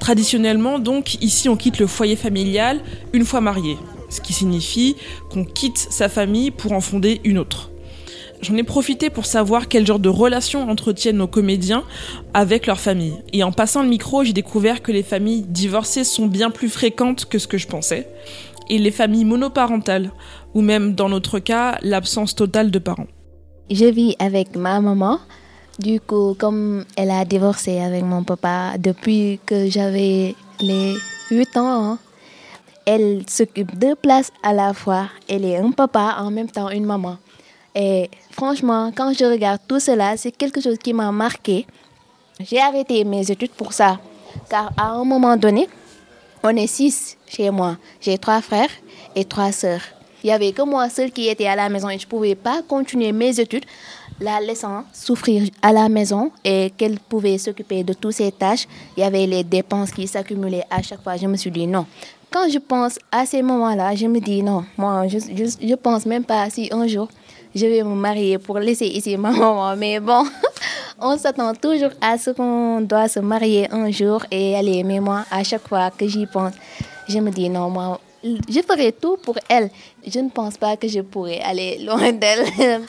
Traditionnellement, 0.00 0.80
donc, 0.80 1.14
ici 1.22 1.48
on 1.48 1.56
quitte 1.56 1.78
le 1.78 1.86
foyer 1.86 2.16
familial 2.16 2.80
une 3.12 3.24
fois 3.24 3.40
marié, 3.40 3.76
ce 4.10 4.20
qui 4.20 4.32
signifie 4.32 4.96
qu'on 5.30 5.44
quitte 5.44 5.78
sa 5.78 6.08
famille 6.08 6.50
pour 6.50 6.72
en 6.72 6.80
fonder 6.80 7.20
une 7.22 7.38
autre. 7.38 7.70
J'en 8.42 8.56
ai 8.56 8.62
profité 8.62 9.10
pour 9.10 9.26
savoir 9.26 9.68
quel 9.68 9.86
genre 9.86 9.98
de 9.98 10.08
relation 10.08 10.68
entretiennent 10.68 11.16
nos 11.16 11.26
comédiens 11.26 11.84
avec 12.34 12.66
leur 12.66 12.78
famille. 12.78 13.14
Et 13.32 13.42
en 13.42 13.52
passant 13.52 13.82
le 13.82 13.88
micro, 13.88 14.24
j'ai 14.24 14.32
découvert 14.32 14.82
que 14.82 14.92
les 14.92 15.02
familles 15.02 15.42
divorcées 15.42 16.04
sont 16.04 16.26
bien 16.26 16.50
plus 16.50 16.68
fréquentes 16.68 17.24
que 17.24 17.38
ce 17.38 17.46
que 17.46 17.58
je 17.58 17.66
pensais. 17.66 18.08
Et 18.68 18.78
les 18.78 18.90
familles 18.90 19.24
monoparentales, 19.24 20.10
ou 20.54 20.60
même 20.60 20.94
dans 20.94 21.08
notre 21.08 21.38
cas, 21.38 21.78
l'absence 21.82 22.34
totale 22.34 22.70
de 22.70 22.78
parents. 22.78 23.06
Je 23.70 23.86
vis 23.86 24.16
avec 24.18 24.56
ma 24.56 24.80
maman. 24.80 25.18
Du 25.78 26.00
coup, 26.00 26.34
comme 26.38 26.84
elle 26.96 27.10
a 27.10 27.24
divorcé 27.24 27.80
avec 27.80 28.02
mon 28.02 28.24
papa 28.24 28.78
depuis 28.78 29.38
que 29.44 29.68
j'avais 29.68 30.34
les 30.60 30.94
8 31.30 31.56
ans, 31.58 31.84
hein, 31.84 31.98
elle 32.86 33.24
s'occupe 33.28 33.76
deux 33.78 33.94
places 33.94 34.30
à 34.42 34.52
la 34.52 34.72
fois. 34.72 35.08
Elle 35.28 35.44
est 35.44 35.56
un 35.56 35.72
papa 35.72 36.16
en 36.18 36.30
même 36.30 36.48
temps 36.48 36.70
une 36.70 36.86
maman. 36.86 37.18
Et 37.78 38.10
franchement, 38.30 38.90
quand 38.96 39.12
je 39.12 39.26
regarde 39.26 39.60
tout 39.68 39.80
cela, 39.80 40.16
c'est 40.16 40.32
quelque 40.32 40.62
chose 40.62 40.78
qui 40.82 40.94
m'a 40.94 41.12
marqué. 41.12 41.66
J'ai 42.40 42.58
arrêté 42.58 43.04
mes 43.04 43.30
études 43.30 43.50
pour 43.50 43.74
ça. 43.74 44.00
Car 44.48 44.72
à 44.78 44.92
un 44.92 45.04
moment 45.04 45.36
donné, 45.36 45.68
on 46.42 46.56
est 46.56 46.66
six 46.66 47.18
chez 47.26 47.50
moi. 47.50 47.76
J'ai 48.00 48.16
trois 48.16 48.40
frères 48.40 48.70
et 49.14 49.26
trois 49.26 49.52
sœurs. 49.52 49.82
Il 50.24 50.28
n'y 50.28 50.32
avait 50.32 50.52
que 50.52 50.62
moi 50.62 50.88
seule 50.88 51.12
qui 51.12 51.28
était 51.28 51.46
à 51.46 51.54
la 51.54 51.68
maison 51.68 51.90
et 51.90 51.98
je 51.98 52.06
ne 52.06 52.10
pouvais 52.10 52.34
pas 52.34 52.62
continuer 52.66 53.12
mes 53.12 53.38
études, 53.38 53.66
la 54.20 54.40
laissant 54.40 54.84
souffrir 54.92 55.42
à 55.60 55.70
la 55.70 55.90
maison 55.90 56.32
et 56.44 56.72
qu'elle 56.78 56.98
pouvait 56.98 57.36
s'occuper 57.36 57.84
de 57.84 57.92
toutes 57.92 58.14
ses 58.14 58.32
tâches. 58.32 58.66
Il 58.96 59.00
y 59.00 59.04
avait 59.04 59.26
les 59.26 59.44
dépenses 59.44 59.90
qui 59.90 60.06
s'accumulaient 60.06 60.64
à 60.70 60.80
chaque 60.80 61.02
fois. 61.02 61.18
Je 61.18 61.26
me 61.26 61.36
suis 61.36 61.50
dit 61.50 61.66
non. 61.66 61.84
Quand 62.30 62.48
je 62.50 62.58
pense 62.58 62.98
à 63.12 63.26
ces 63.26 63.42
moments-là, 63.42 63.94
je 63.94 64.06
me 64.06 64.18
dis 64.18 64.42
non, 64.42 64.64
moi, 64.78 65.06
je 65.08 65.18
ne 65.18 65.74
pense 65.74 66.06
même 66.06 66.24
pas 66.24 66.48
si 66.48 66.70
un 66.72 66.86
jour 66.86 67.08
je 67.56 67.66
vais 67.66 67.82
me 67.82 67.94
marier 67.94 68.38
pour 68.38 68.58
laisser 68.58 68.86
ici 68.86 69.16
ma 69.16 69.30
maman. 69.32 69.74
Mais 69.76 69.98
bon, 69.98 70.24
on 71.00 71.16
s'attend 71.16 71.54
toujours 71.54 71.90
à 72.00 72.18
ce 72.18 72.30
qu'on 72.30 72.82
doit 72.82 73.08
se 73.08 73.20
marier 73.20 73.66
un 73.72 73.90
jour 73.90 74.24
et 74.30 74.54
aller. 74.54 74.84
Mais 74.84 75.00
moi, 75.00 75.24
à 75.30 75.42
chaque 75.42 75.66
fois 75.66 75.90
que 75.90 76.06
j'y 76.06 76.26
pense, 76.26 76.52
je 77.08 77.18
me 77.18 77.30
dis 77.30 77.48
non, 77.48 77.70
moi, 77.70 77.98
je 78.22 78.60
ferai 78.60 78.92
tout 78.92 79.16
pour 79.22 79.38
elle. 79.48 79.70
Je 80.06 80.18
ne 80.20 80.28
pense 80.28 80.56
pas 80.58 80.76
que 80.76 80.86
je 80.86 81.00
pourrais 81.00 81.40
aller 81.40 81.78
loin 81.84 82.12
d'elle. 82.12 82.82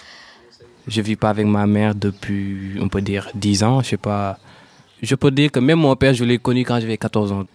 Je 0.88 1.02
vis 1.02 1.16
pas 1.16 1.30
avec 1.30 1.46
ma 1.46 1.66
mère 1.66 1.96
depuis, 1.96 2.76
on 2.82 2.90
peut 2.90 3.02
dire, 3.02 3.30
10 3.36 3.64
ans. 3.64 3.82
Je 3.82 3.90
sais 3.90 3.98
pas. 3.98 4.38
Je 5.02 5.16
peux 5.16 5.32
dire 5.32 5.52
que 5.52 5.60
même 5.60 5.80
mon 5.80 5.96
père, 5.96 6.14
je 6.14 6.24
l'ai 6.24 6.40
connu 6.40 6.64
quand 6.66 6.80
j'avais 6.80 6.98
14 6.98 7.32
ans. 7.32 7.46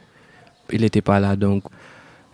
Il 0.71 0.81
n'était 0.81 1.03
pas 1.03 1.21
là, 1.21 1.37
donc 1.37 1.65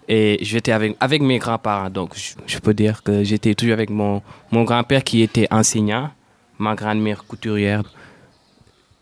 et 0.09 0.39
j'étais 0.41 0.73
avec, 0.73 0.97
avec 0.99 1.21
mes 1.21 1.39
grands-parents. 1.39 1.91
Donc, 1.91 2.15
je, 2.47 2.59
peux 2.59 2.73
dire 2.73 3.03
que 3.03 3.23
j'étais 3.23 3.55
toujours 3.55 3.75
avec 3.75 3.91
mon, 3.91 4.23
mon 4.51 4.65
grand-père 4.65 5.05
qui 5.05 5.21
était 5.21 5.47
enseignant, 5.51 6.11
ma 6.59 6.75
grand-mère 6.75 7.25
couturière. 7.25 7.83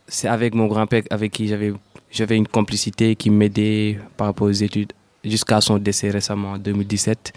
C'est 0.09 0.29
avec 0.29 0.55
mon 0.55 0.67
grand-père 0.67 1.05
avec 1.11 1.33
qui 1.33 1.47
j'avais, 1.47 1.73
j'avais 2.11 2.37
une 2.37 2.49
complicité 2.49 3.15
qui 3.15 3.31
m'aidait 3.31 3.99
par 4.17 4.27
rapport 4.27 4.49
aux 4.49 4.51
études 4.51 4.93
jusqu'à 5.25 5.61
son 5.61 5.79
décès 5.79 6.11
récemment 6.11 6.53
en 6.53 6.59
2017. 6.59 7.33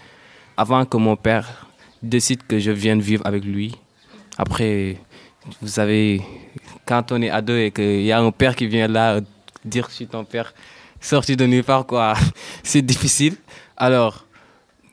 Avant 0.56 0.84
que 0.84 0.96
mon 0.96 1.16
père 1.16 1.66
décide 2.02 2.46
que 2.46 2.58
je 2.58 2.70
vienne 2.70 3.00
vivre 3.00 3.24
avec 3.26 3.44
lui. 3.44 3.76
Après, 4.36 4.96
vous 5.60 5.68
savez, 5.68 6.22
quand 6.86 7.12
on 7.12 7.22
est 7.22 7.30
ado 7.30 7.56
et 7.56 7.70
qu'il 7.70 8.02
y 8.02 8.12
a 8.12 8.20
un 8.20 8.30
père 8.30 8.56
qui 8.56 8.66
vient 8.66 8.88
là 8.88 9.20
dire 9.64 9.86
je 9.90 9.94
suis 9.94 10.06
ton 10.06 10.24
père, 10.24 10.54
sorti 11.00 11.36
de 11.36 11.46
nulle 11.46 11.64
part, 11.64 11.86
quoi. 11.86 12.14
C'est 12.62 12.82
difficile. 12.82 13.36
Alors, 13.80 14.26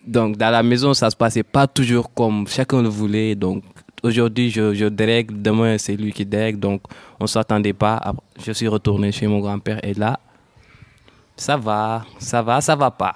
donc, 0.06 0.38
dans 0.38 0.50
la 0.50 0.63
maison, 0.63 0.94
ça 0.94 1.10
se 1.10 1.15
passait 1.17 1.44
pas 1.44 1.67
toujours 1.67 2.13
comme 2.13 2.48
chacun 2.48 2.82
le 2.82 2.88
voulait. 2.88 3.36
Donc, 3.36 3.65
aujourd'hui, 4.01 4.50
je, 4.50 4.74
je 4.74 4.86
demain, 4.86 5.77
c'est 5.77 5.98
lui 5.98 6.13
qui 6.13 6.25
dérègle. 6.25 6.58
Donc, 6.58 6.84
on 7.20 7.27
s'attendait 7.27 7.74
pas. 7.74 8.15
Je 8.41 8.53
suis 8.53 8.70
retourné 8.70 9.12
chez 9.12 9.27
mon 9.27 9.39
grand-père 9.39 9.84
et 9.84 9.94
là, 9.94 10.17
ça 11.36 11.58
va, 11.58 12.06
ça 12.17 12.41
va, 12.41 12.62
ça 12.62 12.77
va 12.77 12.89
pas. 12.89 13.13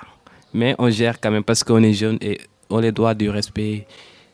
Mais 0.54 0.76
on 0.78 0.90
gère 0.90 1.22
quand 1.22 1.32
même 1.32 1.46
parce 1.46 1.64
qu'on 1.64 1.82
est 1.82 1.94
jeune 1.94 2.18
et 2.20 2.38
on 2.70 2.80
les 2.80 2.92
doit 2.92 3.14
du 3.14 3.30
respect. 3.30 3.88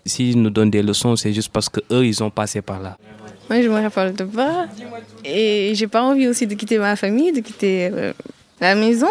S'ils 0.03 0.41
nous 0.41 0.49
donnent 0.49 0.71
des 0.71 0.81
leçons, 0.81 1.15
c'est 1.15 1.33
juste 1.33 1.49
parce 1.49 1.69
que 1.69 1.81
eux, 1.91 2.03
ils 2.03 2.23
ont 2.23 2.31
passé 2.31 2.63
par 2.63 2.79
là. 2.79 2.97
Moi, 3.47 3.61
je 3.61 3.69
me 3.69 3.79
rappelle 3.79 4.13
pas. 4.13 4.65
Et 5.23 5.73
j'ai 5.75 5.87
pas 5.87 6.01
envie 6.01 6.27
aussi 6.27 6.47
de 6.47 6.55
quitter 6.55 6.79
ma 6.79 6.95
famille, 6.95 7.31
de 7.31 7.41
quitter 7.41 7.89
euh, 7.93 8.13
la 8.59 8.73
maison, 8.73 9.07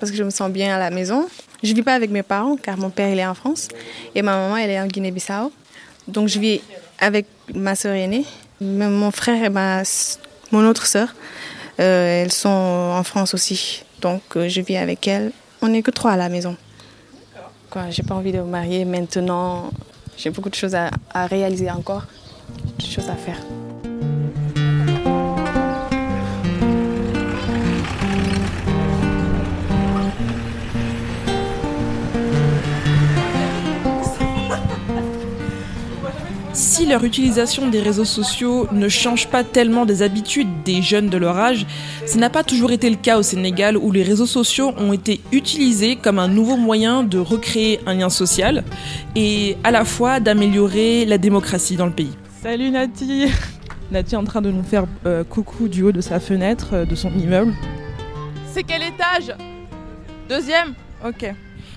parce 0.00 0.10
que 0.10 0.16
je 0.16 0.24
me 0.24 0.30
sens 0.30 0.50
bien 0.50 0.74
à 0.74 0.78
la 0.78 0.90
maison. 0.90 1.28
Je 1.62 1.72
vis 1.74 1.82
pas 1.82 1.94
avec 1.94 2.10
mes 2.10 2.22
parents, 2.22 2.56
car 2.56 2.78
mon 2.78 2.90
père, 2.90 3.10
il 3.10 3.18
est 3.18 3.26
en 3.26 3.34
France, 3.34 3.68
et 4.14 4.22
ma 4.22 4.32
maman, 4.32 4.56
elle 4.56 4.70
est 4.70 4.80
en 4.80 4.86
Guinée-Bissau. 4.86 5.52
Donc, 6.08 6.28
je 6.28 6.40
vis 6.40 6.60
avec 6.98 7.26
ma 7.54 7.76
soeur 7.76 7.94
aînée, 7.94 8.24
mon 8.60 9.10
frère 9.10 9.44
et 9.44 9.50
ma, 9.50 9.82
mon 10.50 10.66
autre 10.66 10.86
soeur. 10.86 11.14
Euh, 11.78 12.22
elles 12.22 12.32
sont 12.32 12.48
en 12.48 13.02
France 13.04 13.32
aussi, 13.32 13.84
donc 14.00 14.22
euh, 14.36 14.48
je 14.48 14.60
vis 14.60 14.76
avec 14.76 15.06
elles. 15.06 15.32
On 15.62 15.68
n'est 15.68 15.82
que 15.82 15.90
trois 15.90 16.12
à 16.12 16.16
la 16.16 16.28
maison. 16.28 16.56
Quoi, 17.70 17.90
j'ai 17.90 18.02
pas 18.02 18.14
envie 18.14 18.32
de 18.32 18.38
me 18.38 18.44
marier 18.44 18.84
maintenant. 18.84 19.70
J'ai 20.16 20.30
beaucoup 20.30 20.50
de 20.50 20.54
choses 20.54 20.74
à, 20.74 20.90
à 21.14 21.26
réaliser 21.26 21.70
encore, 21.70 22.04
des 22.78 22.86
choses 22.86 23.08
à 23.08 23.14
faire. 23.14 23.38
Si 36.80 36.86
leur 36.86 37.04
utilisation 37.04 37.68
des 37.68 37.82
réseaux 37.82 38.06
sociaux 38.06 38.66
ne 38.72 38.88
change 38.88 39.28
pas 39.28 39.44
tellement 39.44 39.84
des 39.84 40.00
habitudes 40.00 40.62
des 40.64 40.80
jeunes 40.80 41.10
de 41.10 41.18
leur 41.18 41.36
âge, 41.36 41.66
ce 42.06 42.16
n'a 42.16 42.30
pas 42.30 42.42
toujours 42.42 42.72
été 42.72 42.88
le 42.88 42.96
cas 42.96 43.18
au 43.18 43.22
Sénégal 43.22 43.76
où 43.76 43.92
les 43.92 44.02
réseaux 44.02 44.24
sociaux 44.24 44.72
ont 44.78 44.94
été 44.94 45.20
utilisés 45.30 45.96
comme 45.96 46.18
un 46.18 46.26
nouveau 46.26 46.56
moyen 46.56 47.02
de 47.02 47.18
recréer 47.18 47.80
un 47.84 47.92
lien 47.92 48.08
social 48.08 48.64
et 49.14 49.58
à 49.62 49.72
la 49.72 49.84
fois 49.84 50.20
d'améliorer 50.20 51.04
la 51.04 51.18
démocratie 51.18 51.76
dans 51.76 51.84
le 51.84 51.92
pays. 51.92 52.16
Salut 52.42 52.70
Nati 52.70 53.26
Nati 53.90 54.14
est 54.14 54.16
en 54.16 54.24
train 54.24 54.40
de 54.40 54.50
nous 54.50 54.62
faire 54.62 54.86
euh, 55.04 55.22
coucou 55.22 55.68
du 55.68 55.82
haut 55.82 55.92
de 55.92 56.00
sa 56.00 56.18
fenêtre 56.18 56.68
euh, 56.72 56.86
de 56.86 56.94
son 56.94 57.10
immeuble. 57.10 57.52
C'est 58.54 58.62
quel 58.62 58.80
étage? 58.84 59.36
Deuxième? 60.30 60.72
Ok. 61.06 61.30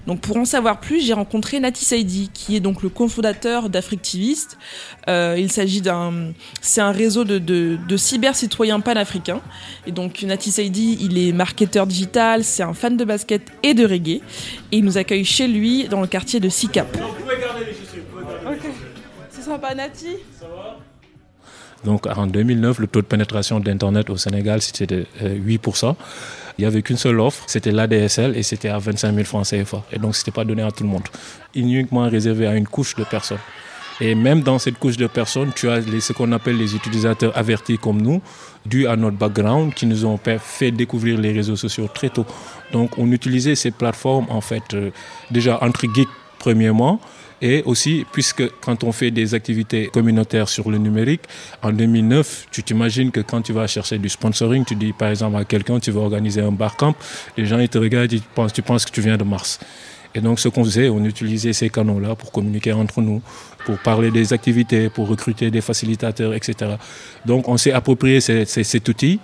Donc 0.08 0.20
pour 0.20 0.38
en 0.38 0.46
savoir 0.46 0.80
plus, 0.80 1.02
j'ai 1.06 1.14
rencontré 1.14 1.60
Nati 1.60 1.86
Saidi, 1.86 2.30
qui 2.34 2.56
est 2.56 2.60
donc 2.60 2.84
le 2.84 2.90
cofondateur 2.90 3.70
d'Africtiviste. 3.70 4.58
Euh, 5.10 5.36
il 5.38 5.52
s'agit 5.52 5.82
d'un, 5.82 6.34
c'est 6.62 6.82
un 6.82 6.92
réseau 6.92 7.24
de, 7.24 7.40
de, 7.40 7.78
de 7.88 7.98
cyber-citoyens 7.98 8.80
panafricains. 8.82 9.42
Et 9.88 9.92
donc 9.92 10.22
Nati 10.24 10.52
Saidi, 10.52 10.98
il 11.02 11.18
est 11.18 11.32
marketeur 11.32 11.88
digital, 11.88 12.44
c'est 12.44 12.64
un 12.64 12.74
fan 12.74 12.98
de 12.98 13.06
basket 13.06 13.44
et 13.64 13.74
de 13.74 13.86
reggae. 13.86 14.22
Et 14.72 14.78
il 14.78 14.84
nous 14.84 14.98
accueille 14.98 15.26
chez 15.26 15.48
lui 15.48 15.88
dans 15.88 16.02
le 16.02 16.08
quartier 16.08 16.40
de 16.40 16.50
Sicap. 16.50 16.98
Ok. 18.46 18.70
C'est 19.30 19.42
sympa 19.42 19.74
Nati 19.74 20.18
Ça 20.40 20.48
va? 20.48 20.80
Donc 21.86 22.08
en 22.08 22.28
2009, 22.28 22.80
le 22.80 22.88
taux 22.88 23.02
de 23.02 23.06
pénétration 23.06 23.60
d'Internet 23.60 24.10
au 24.10 24.16
Sénégal, 24.18 24.62
c'était 24.62 24.88
de 24.88 25.06
8%. 25.22 25.96
Il 26.58 26.62
n'y 26.62 26.68
avait 26.68 26.82
qu'une 26.82 26.98
seule 26.98 27.20
offre, 27.20 27.44
c'était 27.48 27.72
l'ADSL 27.72 28.38
et 28.38 28.44
c'était 28.44 28.70
à 28.70 28.78
25 28.78 29.14
000 29.14 29.26
francs 29.26 29.48
CFA. 29.48 29.84
Et 29.92 30.00
donc, 30.00 30.16
ce 30.16 30.22
n'était 30.22 30.32
pas 30.32 30.46
donné 30.46 30.62
à 30.62 30.72
tout 30.72 30.84
le 30.84 30.90
monde. 30.90 31.04
Uniquement 31.56 32.08
réservé 32.10 32.48
à 32.48 32.56
une 32.56 32.68
couche 32.68 32.96
de 32.96 33.04
personnes. 33.04 33.40
Et 34.02 34.16
même 34.16 34.42
dans 34.42 34.60
cette 34.60 34.80
couche 34.80 34.98
de 34.98 35.08
personnes, 35.08 35.52
tu 35.56 35.70
as 35.70 35.80
les, 35.80 36.00
ce 36.00 36.14
qu'on 36.14 36.32
appelle 36.32 36.58
les 36.58 36.76
utilisateurs 36.76 37.36
avertis 37.38 37.78
comme 37.78 38.02
nous, 38.02 38.22
dû 38.66 38.88
à 38.88 38.96
notre 38.96 39.18
background, 39.18 39.74
qui 39.74 39.86
nous 39.86 40.06
ont 40.06 40.20
fait 40.40 40.72
découvrir 40.72 41.20
les 41.20 41.32
réseaux 41.32 41.56
sociaux 41.56 41.88
très 41.94 42.10
tôt. 42.10 42.26
Donc, 42.72 42.98
on 42.98 43.12
utilisait 43.12 43.56
ces 43.56 43.72
plateformes, 43.72 44.26
en 44.30 44.42
fait, 44.42 44.74
euh, 44.74 44.90
déjà 45.32 45.60
entre 45.62 45.86
geeks, 45.94 46.08
premièrement, 46.40 47.00
et 47.44 47.62
aussi, 47.66 48.06
puisque 48.14 48.44
quand 48.62 48.86
on 48.86 48.94
fait 48.94 49.12
des 49.12 49.36
activités 49.36 49.88
communautaires 49.88 50.48
sur 50.48 50.72
le 50.72 50.78
numérique, 50.78 51.24
en 51.62 51.74
2009, 51.74 52.48
tu 52.50 52.64
t'imagines 52.64 53.12
que 53.12 53.20
quand 53.20 53.42
tu 53.42 53.52
vas 53.52 53.68
chercher 53.68 53.98
du 53.98 54.08
sponsoring, 54.08 54.64
tu 54.64 54.76
dis 54.76 54.94
par 54.94 55.10
exemple 55.10 55.36
à 55.36 55.44
quelqu'un, 55.44 55.78
tu 55.78 55.92
veux 55.92 56.00
organiser 56.00 56.40
un 56.40 56.54
barcamp, 56.54 56.96
les 57.36 57.46
gens 57.46 57.60
ils 57.60 57.68
te 57.68 57.78
regardent, 57.78 58.14
ils 58.14 58.22
pensent, 58.22 58.54
tu 58.54 58.62
penses 58.62 58.86
que 58.86 58.92
tu 58.92 59.02
viens 59.02 59.18
de 59.18 59.26
Mars. 59.26 59.60
Et 60.16 60.22
donc, 60.22 60.40
ce 60.40 60.48
qu'on 60.48 60.64
faisait, 60.64 60.88
on 60.88 61.04
utilisait 61.04 61.54
ces 61.54 61.70
canaux-là 61.70 62.16
pour 62.16 62.32
communiquer 62.32 62.72
entre 62.72 63.02
nous, 63.02 63.22
pour 63.66 63.78
parler 63.80 64.10
des 64.12 64.32
activités, 64.32 64.90
pour 64.90 65.08
recruter 65.10 65.52
des 65.52 65.62
facilitateurs, 65.62 66.34
etc. 66.36 66.76
Donc, 67.26 67.50
on 67.50 67.58
s'est 67.58 67.72
approprié 67.74 68.22
cet 68.22 68.88
outil. 68.88 69.20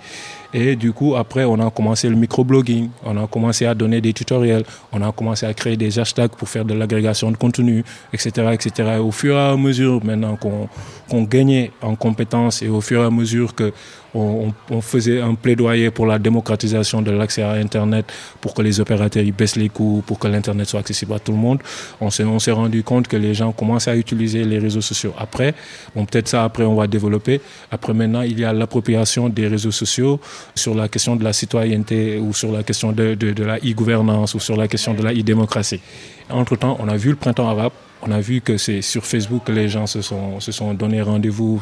Et 0.53 0.75
du 0.75 0.94
coup, 0.94 1.15
après, 1.15 1.46
on 1.46 1.60
a 1.60 1.70
commencé 1.70 2.10
le 2.10 2.15
microblogging, 2.15 2.89
on 3.06 3.24
a 3.24 3.27
commencé 3.27 3.65
à 3.68 3.75
donner 3.75 4.01
des 4.01 4.13
tutoriels, 4.13 4.63
on 4.91 5.01
a 5.01 5.12
commencé 5.12 5.46
à 5.46 5.53
créer 5.53 5.77
des 5.77 6.00
hashtags 6.00 6.32
pour 6.32 6.50
faire 6.50 6.65
de 6.65 6.74
l'agrégation 6.74 7.29
de 7.29 7.38
contenu, 7.38 7.84
etc., 8.13 8.50
etc. 8.53 8.98
au 9.00 9.12
fur 9.12 9.36
et 9.36 9.39
à 9.39 9.56
mesure, 9.56 10.03
maintenant 10.03 10.38
qu'on 10.38 11.24
gagnait 11.24 11.72
en 11.82 11.96
compétences 11.96 12.63
et 12.63 12.68
au 12.68 12.82
fur 12.82 13.01
et 13.03 13.06
à 13.06 13.12
mesure 13.12 13.53
que 13.53 13.72
on, 14.13 14.82
faisait 14.82 15.22
un 15.22 15.36
plaidoyer 15.36 15.92
pour 15.92 16.06
la 16.06 16.20
démocratisation 16.20 17.01
de 17.01 17.12
l'accès 17.12 17.44
à 17.44 17.51
Internet, 17.51 18.06
pour 18.42 18.54
que 18.54 18.62
les 18.62 18.80
opérateurs 18.80 19.24
y 19.24 19.32
baissent 19.32 19.56
les 19.56 19.70
coûts, 19.70 20.04
pour 20.06 20.20
que 20.20 20.28
l'Internet 20.28 20.68
soit 20.68 20.80
accessible 20.80 21.13
à 21.13 21.20
tout 21.20 21.32
le 21.32 21.38
monde. 21.38 21.60
On 22.01 22.10
s'est 22.10 22.51
rendu 22.51 22.84
compte 22.84 23.08
que 23.08 23.18
les 23.18 23.34
gens 23.34 23.51
commençaient 23.51 23.92
à 23.92 23.96
utiliser 23.96 24.44
les 24.44 24.60
réseaux 24.60 24.82
sociaux. 24.82 25.13
Après, 25.18 25.54
bon, 25.96 26.06
peut-être 26.06 26.28
ça, 26.28 26.44
après, 26.44 26.63
on 26.63 26.75
va 26.75 26.88
développer. 26.88 27.42
Après, 27.72 27.94
maintenant, 27.94 28.22
il 28.22 28.39
y 28.39 28.46
a 28.46 28.54
l'appropriation 28.54 29.30
des 29.30 29.48
réseaux 29.48 29.72
sociaux 29.72 30.20
sur 30.56 30.75
la 30.75 30.88
question 30.88 31.16
de 31.16 31.24
la 31.24 31.34
citoyenneté 31.34 32.18
ou 32.18 32.34
sur 32.34 32.51
la 32.51 32.63
question 32.63 32.92
de, 32.92 33.16
de, 33.16 33.32
de 33.32 33.44
la 33.44 33.58
e-gouvernance 33.58 34.34
ou 34.34 34.39
sur 34.39 34.56
la 34.56 34.68
question 34.68 34.94
de 34.94 35.04
la 35.04 35.13
e-démocratie. 35.13 35.82
Entre-temps, 36.30 36.78
on 36.80 36.88
a 36.88 36.98
vu 36.98 37.10
le 37.10 37.16
printemps 37.16 37.50
arabe 37.50 37.72
on 38.02 38.12
a 38.12 38.20
vu 38.22 38.42
que 38.42 38.58
c'est 38.58 38.82
sur 38.82 39.06
Facebook 39.06 39.44
que 39.46 39.52
les 39.52 39.68
gens 39.68 39.86
se 39.86 40.02
sont, 40.02 40.74
donné 40.74 41.02
rendez-vous 41.02 41.62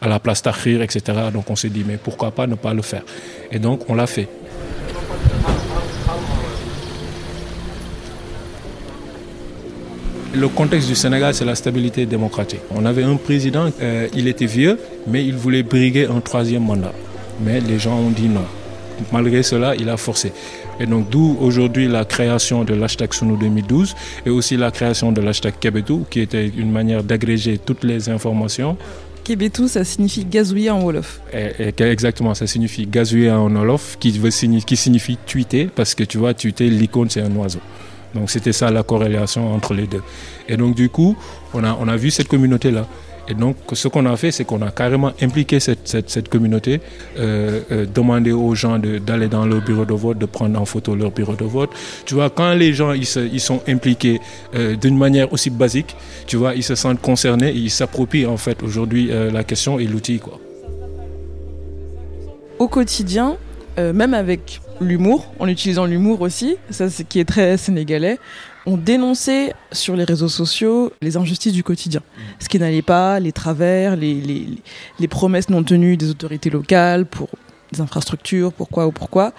à 0.00 0.08
la 0.08 0.18
place 0.18 0.42
Tahrir, 0.42 0.82
etc. 0.82 1.02
Donc 1.32 1.50
on 1.50 1.56
s'est 1.56 1.68
dit, 1.68 1.84
mais 1.86 1.98
pourquoi 1.98 2.30
pas 2.30 2.46
ne 2.46 2.54
pas 2.54 2.72
le 2.72 2.82
faire? 2.82 3.02
Et 3.52 3.58
donc 3.58 3.88
on 3.88 3.94
l'a 3.94 4.06
fait. 4.06 4.28
Le 10.34 10.48
contexte 10.48 10.88
du 10.88 10.94
Sénégal, 10.94 11.34
c'est 11.34 11.44
la 11.44 11.54
stabilité 11.54 12.06
démocratique. 12.06 12.60
On 12.70 12.84
avait 12.84 13.02
un 13.02 13.16
président, 13.16 13.70
euh, 13.80 14.08
il 14.14 14.28
était 14.28 14.46
vieux, 14.46 14.78
mais 15.06 15.24
il 15.24 15.34
voulait 15.34 15.62
briguer 15.62 16.06
un 16.06 16.20
troisième 16.20 16.64
mandat. 16.64 16.92
Mais 17.40 17.60
les 17.60 17.78
gens 17.78 17.98
ont 17.98 18.10
dit 18.10 18.28
non. 18.28 18.44
Malgré 19.12 19.42
cela, 19.42 19.74
il 19.74 19.88
a 19.88 19.96
forcé. 19.96 20.32
Et 20.80 20.86
donc 20.86 21.10
d'où 21.10 21.36
aujourd'hui 21.40 21.88
la 21.88 22.04
création 22.04 22.64
de 22.64 22.74
l'hashtag 22.74 23.12
Sunu 23.12 23.36
2012 23.36 23.94
et 24.26 24.30
aussi 24.30 24.56
la 24.56 24.70
création 24.70 25.12
de 25.12 25.20
l'hashtag 25.20 25.54
Kebetu 25.60 26.00
qui 26.10 26.20
était 26.20 26.46
une 26.46 26.70
manière 26.70 27.02
d'agréger 27.02 27.58
toutes 27.58 27.84
les 27.84 28.08
informations. 28.08 28.76
Kebetu, 29.24 29.68
ça 29.68 29.84
signifie 29.84 30.24
gazouiller 30.24 30.70
en 30.70 30.82
Wolof. 30.82 31.20
exactement, 31.32 32.34
ça 32.34 32.46
signifie 32.46 32.86
gazouiller 32.86 33.30
en 33.30 33.54
Wolof 33.54 33.98
qui, 34.00 34.10
veut, 34.18 34.30
qui 34.30 34.76
signifie 34.76 35.18
tweeter 35.26 35.66
parce 35.66 35.94
que 35.94 36.04
tu 36.04 36.16
vois, 36.16 36.32
tweeter, 36.32 36.70
l'icône 36.70 37.10
c'est 37.10 37.22
un 37.22 37.34
oiseau. 37.36 37.60
Donc 38.14 38.30
c'était 38.30 38.52
ça 38.52 38.70
la 38.70 38.82
corrélation 38.82 39.54
entre 39.54 39.74
les 39.74 39.86
deux. 39.86 40.02
Et 40.48 40.56
donc 40.56 40.74
du 40.74 40.88
coup, 40.88 41.16
on 41.52 41.62
a, 41.62 41.76
on 41.78 41.88
a 41.88 41.96
vu 41.96 42.10
cette 42.10 42.28
communauté-là. 42.28 42.86
Et 43.28 43.34
donc, 43.34 43.56
ce 43.72 43.88
qu'on 43.88 44.06
a 44.06 44.16
fait, 44.16 44.30
c'est 44.32 44.44
qu'on 44.44 44.62
a 44.62 44.70
carrément 44.70 45.12
impliqué 45.20 45.60
cette, 45.60 45.86
cette, 45.86 46.28
communauté, 46.28 46.80
euh, 47.18 47.60
euh, 47.70 47.86
demandé 47.86 48.32
aux 48.32 48.54
gens 48.54 48.78
d'aller 48.78 49.28
dans 49.28 49.44
leur 49.44 49.60
bureau 49.60 49.84
de 49.84 49.92
vote, 49.92 50.16
de 50.18 50.24
prendre 50.24 50.58
en 50.58 50.64
photo 50.64 50.94
leur 50.94 51.10
bureau 51.10 51.34
de 51.34 51.44
vote. 51.44 51.70
Tu 52.06 52.14
vois, 52.14 52.30
quand 52.30 52.54
les 52.54 52.72
gens 52.72 52.92
ils, 52.92 53.06
ils 53.32 53.40
sont 53.40 53.60
impliqués 53.68 54.20
euh, 54.54 54.76
d'une 54.76 54.96
manière 54.96 55.30
aussi 55.30 55.50
basique, 55.50 55.94
tu 56.26 56.36
vois, 56.36 56.54
ils 56.54 56.62
se 56.62 56.74
sentent 56.74 57.02
concernés 57.02 57.50
et 57.50 57.56
ils 57.56 57.70
s'approprient 57.70 58.26
en 58.26 58.38
fait 58.38 58.62
aujourd'hui 58.62 59.10
la 59.32 59.44
question 59.44 59.78
et 59.78 59.84
l'outil. 59.84 60.20
Au 62.58 62.68
quotidien, 62.68 63.36
même 63.76 64.14
avec 64.14 64.60
l'humour, 64.80 65.32
en 65.38 65.48
utilisant 65.48 65.86
l'humour 65.86 66.20
aussi, 66.20 66.56
ça 66.70 66.88
c'est 66.88 67.06
qui 67.06 67.20
est 67.20 67.24
très 67.24 67.56
sénégalais, 67.56 68.18
on 68.68 68.76
dénonçait 68.76 69.54
sur 69.72 69.96
les 69.96 70.04
réseaux 70.04 70.28
sociaux 70.28 70.92
les 71.00 71.16
injustices 71.16 71.54
du 71.54 71.62
quotidien. 71.62 72.00
Mmh. 72.00 72.22
Ce 72.40 72.48
qui 72.50 72.58
n'allait 72.58 72.82
pas, 72.82 73.18
les 73.18 73.32
travers, 73.32 73.96
les, 73.96 74.60
promesses 75.08 75.48
non 75.48 75.62
tenues 75.64 75.96
des 75.96 76.10
autorités 76.10 76.50
locales 76.50 77.06
pour 77.06 77.30
des 77.72 77.80
infrastructures, 77.80 78.52
pourquoi 78.52 78.86
ou 78.86 78.92
pourquoi. 78.92 79.32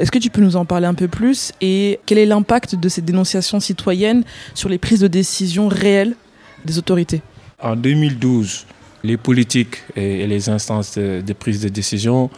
Est-ce 0.00 0.10
que 0.10 0.18
tu 0.18 0.30
peux 0.30 0.40
nous 0.40 0.56
en 0.56 0.64
parler 0.64 0.86
un 0.86 0.94
peu 0.94 1.06
plus 1.06 1.52
et 1.60 2.00
quel 2.06 2.18
est 2.18 2.26
l'impact 2.26 2.74
de 2.74 2.88
ces 2.88 3.02
dénonciations 3.02 3.60
citoyennes 3.60 4.24
sur 4.54 4.68
les 4.68 4.78
prises 4.78 5.00
de 5.00 5.08
décision 5.08 5.68
réelles 5.68 6.16
des 6.64 6.76
autorités? 6.76 7.22
En 7.60 7.76
2012, 7.76 8.66
les 9.04 9.16
politiques 9.16 9.84
et 9.94 10.26
les 10.26 10.48
instances 10.48 10.98
de, 10.98 11.32
prise 11.32 11.60
de 11.60 11.68
décision, 11.68 12.30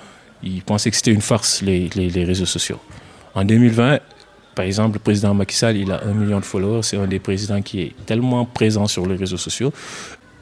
ils 0.43 0.63
pensaient 0.63 0.91
que 0.91 0.97
c'était 0.97 1.13
une 1.13 1.23
farce, 1.23 1.63
les, 1.63 1.89
les 1.89 2.25
réseaux 2.25 2.47
sociaux. 2.47 2.81
En 3.35 3.45
2020, 3.45 4.01
par 4.55 4.65
exemple, 4.65 4.95
le 4.95 4.99
président 5.01 5.35
Macky 5.35 5.57
Sall, 5.57 5.77
il 5.77 5.91
a 5.91 6.03
un 6.05 6.15
million 6.15 6.41
de 6.41 6.45
followers. 6.45 6.83
C'est 6.83 6.97
un 6.97 7.07
des 7.07 7.19
présidents 7.19 7.63
qui 7.63 7.81
est 7.83 7.93
tellement 8.07 8.45
présent 8.45 8.87
sur 8.87 9.07
les 9.07 9.17
réseaux 9.17 9.37
sociaux. 9.37 9.73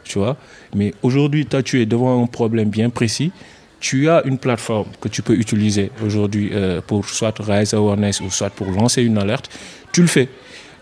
Tu 0.04 0.18
vois 0.18 0.36
Mais 0.74 0.92
aujourd'hui, 1.02 1.46
toi, 1.46 1.62
tu 1.62 1.80
es 1.80 1.86
devant 1.86 2.22
un 2.22 2.26
problème 2.26 2.68
bien 2.68 2.90
précis. 2.90 3.32
Tu 3.80 4.08
as 4.08 4.22
une 4.24 4.38
plateforme 4.38 4.88
que 5.00 5.08
tu 5.08 5.22
peux 5.22 5.34
utiliser 5.34 5.90
aujourd'hui 6.04 6.50
euh, 6.52 6.80
pour 6.86 7.08
soit 7.08 7.36
raise 7.40 7.74
awareness 7.74 8.20
ou 8.20 8.30
soit 8.30 8.50
pour 8.50 8.70
lancer 8.70 9.02
une 9.02 9.18
alerte. 9.18 9.50
Tu 9.92 10.02
le 10.02 10.06
fais. 10.06 10.28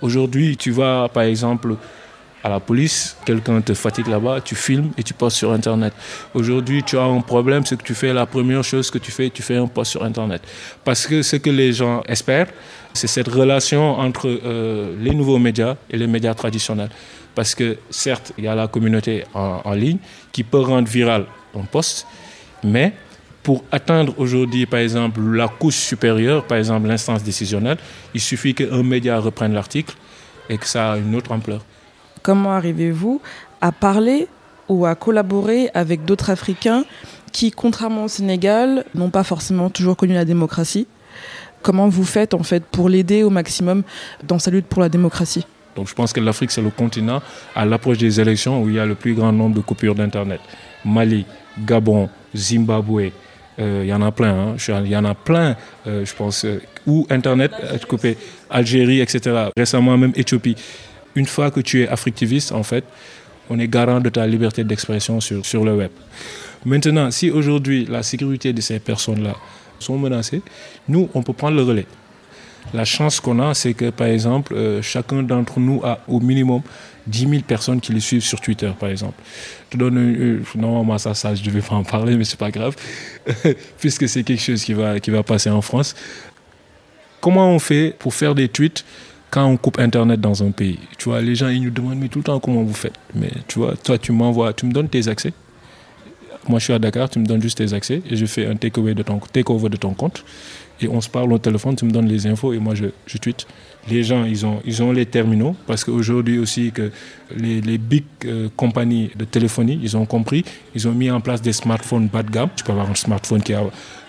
Aujourd'hui, 0.02 0.56
tu 0.56 0.70
vas, 0.70 1.08
par 1.08 1.22
exemple, 1.24 1.76
à 2.42 2.48
la 2.48 2.60
police, 2.60 3.16
quelqu'un 3.24 3.60
te 3.60 3.74
fatigue 3.74 4.06
là-bas, 4.06 4.40
tu 4.40 4.54
filmes 4.54 4.90
et 4.96 5.02
tu 5.02 5.12
postes 5.14 5.36
sur 5.36 5.52
Internet. 5.52 5.92
Aujourd'hui, 6.34 6.82
tu 6.82 6.96
as 6.96 7.02
un 7.02 7.20
problème, 7.20 7.64
c'est 7.66 7.76
que 7.76 7.82
tu 7.82 7.94
fais 7.94 8.12
la 8.12 8.26
première 8.26 8.64
chose 8.64 8.90
que 8.90 8.98
tu 8.98 9.10
fais, 9.10 9.28
tu 9.30 9.42
fais 9.42 9.56
un 9.56 9.66
post 9.66 9.90
sur 9.92 10.04
Internet. 10.04 10.42
Parce 10.84 11.06
que 11.06 11.22
ce 11.22 11.36
que 11.36 11.50
les 11.50 11.72
gens 11.72 12.02
espèrent, 12.06 12.48
c'est 12.94 13.06
cette 13.06 13.28
relation 13.28 13.98
entre 13.98 14.26
euh, 14.28 14.94
les 15.00 15.14
nouveaux 15.14 15.38
médias 15.38 15.76
et 15.90 15.96
les 15.96 16.06
médias 16.06 16.34
traditionnels. 16.34 16.90
Parce 17.34 17.54
que 17.54 17.78
certes, 17.90 18.32
il 18.36 18.44
y 18.44 18.48
a 18.48 18.54
la 18.54 18.66
communauté 18.68 19.24
en, 19.34 19.72
ligne 19.72 19.98
qui 20.32 20.42
peut 20.42 20.60
rendre 20.60 20.88
viral 20.88 21.26
un 21.54 21.62
post, 21.62 22.06
mais 22.64 22.92
pour 23.42 23.64
atteindre 23.72 24.14
aujourd'hui, 24.18 24.66
par 24.66 24.80
exemple, 24.80 25.20
la 25.20 25.48
couche 25.48 25.76
supérieure, 25.76 26.44
par 26.44 26.58
exemple 26.58 26.88
l'instance 26.88 27.22
décisionnelle, 27.22 27.78
il 28.14 28.20
suffit 28.20 28.54
qu'un 28.54 28.82
média 28.82 29.18
reprenne 29.18 29.54
l'article 29.54 29.94
et 30.48 30.58
que 30.58 30.66
ça 30.66 30.92
a 30.92 30.96
une 30.98 31.14
autre 31.14 31.32
ampleur. 31.32 31.64
Comment 32.22 32.52
arrivez-vous 32.52 33.22
à 33.60 33.72
parler 33.72 34.28
ou 34.68 34.84
à 34.84 34.94
collaborer 34.94 35.70
avec 35.72 36.04
d'autres 36.04 36.30
Africains 36.30 36.84
qui, 37.32 37.50
contrairement 37.50 38.04
au 38.04 38.08
Sénégal, 38.08 38.84
n'ont 38.94 39.10
pas 39.10 39.24
forcément 39.24 39.70
toujours 39.70 39.96
connu 39.96 40.14
la 40.14 40.24
démocratie? 40.24 40.86
Comment 41.62 41.88
vous 41.88 42.04
faites 42.04 42.34
en 42.34 42.42
fait 42.42 42.64
pour 42.64 42.88
l'aider 42.88 43.22
au 43.22 43.30
maximum 43.30 43.82
dans 44.22 44.38
sa 44.38 44.50
lutte 44.50 44.66
pour 44.66 44.80
la 44.80 44.88
démocratie? 44.88 45.44
Donc 45.76 45.88
je 45.88 45.94
pense 45.94 46.12
que 46.12 46.20
l'Afrique, 46.20 46.50
c'est 46.50 46.62
le 46.62 46.70
continent 46.70 47.22
à 47.54 47.64
l'approche 47.64 47.98
des 47.98 48.20
élections 48.20 48.62
où 48.62 48.68
il 48.68 48.74
y 48.74 48.78
a 48.78 48.86
le 48.86 48.94
plus 48.94 49.14
grand 49.14 49.32
nombre 49.32 49.56
de 49.56 49.60
coupures 49.60 49.94
d'Internet. 49.94 50.40
Mali, 50.84 51.24
Gabon, 51.58 52.08
Zimbabwe, 52.34 53.12
euh, 53.58 53.80
il 53.84 53.88
y 53.88 53.92
en 53.92 54.02
a 54.02 54.10
plein. 54.10 54.54
Hein. 54.54 54.82
Il 54.84 54.90
y 54.90 54.96
en 54.96 55.04
a 55.04 55.14
plein, 55.14 55.56
euh, 55.86 56.04
je 56.04 56.14
pense, 56.14 56.44
euh, 56.44 56.60
où 56.86 57.06
Internet 57.10 57.52
est 57.72 57.84
coupé. 57.86 58.16
Algérie, 58.48 59.00
etc. 59.00 59.48
Récemment, 59.56 59.96
même 59.96 60.12
Éthiopie. 60.16 60.56
Une 61.14 61.26
fois 61.26 61.50
que 61.50 61.60
tu 61.60 61.82
es 61.82 61.88
africtiviste, 61.88 62.52
en 62.52 62.62
fait, 62.62 62.84
on 63.48 63.58
est 63.58 63.68
garant 63.68 64.00
de 64.00 64.08
ta 64.08 64.26
liberté 64.26 64.64
d'expression 64.64 65.20
sur, 65.20 65.44
sur 65.44 65.64
le 65.64 65.74
web. 65.74 65.90
Maintenant, 66.64 67.10
si 67.10 67.30
aujourd'hui 67.30 67.86
la 67.86 68.02
sécurité 68.02 68.52
de 68.52 68.60
ces 68.60 68.78
personnes-là 68.78 69.34
sont 69.80 69.98
menacés, 69.98 70.42
nous, 70.88 71.08
on 71.14 71.22
peut 71.22 71.32
prendre 71.32 71.56
le 71.56 71.62
relais. 71.62 71.86
La 72.72 72.84
chance 72.84 73.20
qu'on 73.20 73.38
a, 73.40 73.54
c'est 73.54 73.74
que, 73.74 73.90
par 73.90 74.06
exemple, 74.06 74.54
euh, 74.54 74.82
chacun 74.82 75.22
d'entre 75.22 75.58
nous 75.58 75.80
a 75.82 76.00
au 76.06 76.20
minimum 76.20 76.62
10 77.06 77.28
000 77.28 77.42
personnes 77.42 77.80
qui 77.80 77.92
les 77.92 78.00
suivent 78.00 78.22
sur 78.22 78.40
Twitter, 78.40 78.70
par 78.78 78.90
exemple. 78.90 79.20
Je 79.66 79.76
te 79.76 79.76
donne 79.76 79.98
une, 79.98 80.44
normalement 80.60 80.98
ça, 80.98 81.14
ça, 81.14 81.34
je 81.34 81.42
devais 81.42 81.62
pas 81.62 81.74
en 81.74 81.82
parler, 81.82 82.16
mais 82.16 82.24
c'est 82.24 82.38
pas 82.38 82.50
grave, 82.50 82.76
puisque 83.78 84.08
c'est 84.08 84.22
quelque 84.22 84.42
chose 84.42 84.62
qui 84.62 84.74
va, 84.74 85.00
qui 85.00 85.10
va 85.10 85.22
passer 85.22 85.50
en 85.50 85.62
France. 85.62 85.94
Comment 87.20 87.50
on 87.50 87.58
fait 87.58 87.94
pour 87.98 88.14
faire 88.14 88.34
des 88.34 88.48
tweets 88.48 88.84
quand 89.30 89.44
on 89.46 89.56
coupe 89.56 89.78
Internet 89.78 90.20
dans 90.20 90.42
un 90.42 90.50
pays? 90.52 90.78
Tu 90.98 91.08
vois, 91.08 91.20
les 91.20 91.34
gens, 91.34 91.48
ils 91.48 91.62
nous 91.62 91.70
demandent, 91.70 91.98
mais 91.98 92.08
tout 92.08 92.18
le 92.18 92.24
temps, 92.24 92.38
comment 92.38 92.62
vous 92.62 92.74
faites? 92.74 92.98
Mais 93.14 93.30
tu 93.48 93.58
vois, 93.58 93.74
toi, 93.76 93.98
tu 93.98 94.12
m'envoies, 94.12 94.52
tu 94.52 94.66
me 94.66 94.72
donnes 94.72 94.88
tes 94.88 95.08
accès? 95.08 95.32
Moi, 96.48 96.58
je 96.58 96.64
suis 96.64 96.72
à 96.72 96.78
Dakar, 96.78 97.10
tu 97.10 97.18
me 97.18 97.26
donnes 97.26 97.42
juste 97.42 97.58
tes 97.58 97.72
accès 97.74 98.02
et 98.08 98.16
je 98.16 98.26
fais 98.26 98.46
un 98.46 98.56
takeover 98.56 98.94
de 98.94 99.02
ton, 99.02 99.18
take-over 99.18 99.68
de 99.68 99.76
ton 99.76 99.92
compte. 99.92 100.24
Et 100.82 100.88
on 100.88 101.00
se 101.02 101.10
parle 101.10 101.30
au 101.32 101.38
téléphone, 101.38 101.76
tu 101.76 101.84
me 101.84 101.90
donnes 101.90 102.08
les 102.08 102.26
infos 102.26 102.54
et 102.54 102.58
moi, 102.58 102.74
je, 102.74 102.86
je 103.06 103.18
tweete. 103.18 103.46
Les 103.90 104.02
gens, 104.02 104.24
ils 104.24 104.46
ont, 104.46 104.60
ils 104.64 104.82
ont 104.82 104.92
les 104.92 105.04
terminaux 105.04 105.54
parce 105.66 105.84
qu'aujourd'hui 105.84 106.38
aussi, 106.38 106.72
que 106.72 106.90
les, 107.36 107.60
les 107.60 107.76
big 107.76 108.04
euh, 108.24 108.48
compagnies 108.56 109.10
de 109.14 109.26
téléphonie, 109.26 109.78
ils 109.82 109.96
ont 109.96 110.06
compris, 110.06 110.44
ils 110.74 110.88
ont 110.88 110.92
mis 110.92 111.10
en 111.10 111.20
place 111.20 111.42
des 111.42 111.52
smartphones 111.52 112.08
bas 112.08 112.22
de 112.22 112.30
gamme. 112.30 112.48
Tu 112.56 112.64
peux 112.64 112.72
avoir 112.72 112.90
un 112.90 112.94
smartphone 112.94 113.42
qui 113.42 113.52
a, 113.52 113.62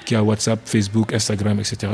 qui 0.05 0.15
a 0.15 0.23
WhatsApp, 0.23 0.61
Facebook, 0.63 1.13
Instagram, 1.13 1.59
etc. 1.59 1.91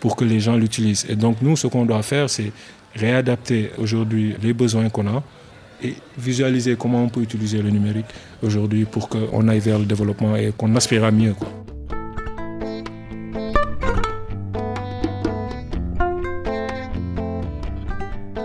pour 0.00 0.16
que 0.16 0.24
les 0.24 0.40
gens 0.40 0.56
l'utilisent. 0.56 1.06
Et 1.08 1.14
donc, 1.14 1.36
nous, 1.40 1.56
ce 1.56 1.68
qu'on 1.68 1.84
doit 1.84 2.02
faire, 2.02 2.28
c'est 2.28 2.50
réadapter 2.96 3.70
aujourd'hui 3.78 4.34
les 4.42 4.52
besoins 4.52 4.88
qu'on 4.88 5.06
a 5.06 5.22
et 5.82 5.94
visualiser 6.18 6.76
comment 6.76 7.02
on 7.02 7.08
peut 7.08 7.22
utiliser 7.22 7.62
le 7.62 7.70
numérique 7.70 8.06
aujourd'hui 8.42 8.84
pour 8.84 9.08
qu'on 9.08 9.48
aille 9.48 9.60
vers 9.60 9.78
le 9.78 9.84
développement 9.84 10.36
et 10.36 10.52
qu'on 10.56 10.74
aspire 10.76 11.04
à 11.04 11.10
mieux. 11.10 11.34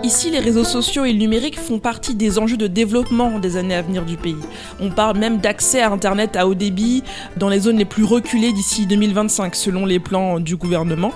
Ici, 0.04 0.30
les 0.30 0.40
réseaux 0.40 0.64
sociaux 0.64 1.04
et 1.04 1.12
le 1.12 1.18
numérique 1.18 1.58
font 1.58 1.78
partie 1.78 2.16
des 2.16 2.38
enjeux 2.40 2.56
de 2.56 2.66
développement 2.66 3.38
des 3.38 3.56
années 3.56 3.76
à 3.76 3.82
venir 3.82 4.04
du 4.04 4.16
pays. 4.16 4.36
On 4.80 4.90
parle 4.90 5.16
même 5.16 5.38
d'accès 5.38 5.80
à 5.80 5.92
Internet 5.92 6.34
à 6.34 6.48
haut 6.48 6.54
débit 6.54 7.04
dans 7.36 7.48
les 7.48 7.60
zones 7.60 7.78
les 7.78 7.84
plus 7.84 8.02
reculées 8.04 8.52
d'ici 8.52 8.86
2025, 8.86 9.54
selon 9.54 9.86
les 9.86 10.00
plans 10.00 10.40
du 10.40 10.56
gouvernement. 10.56 11.12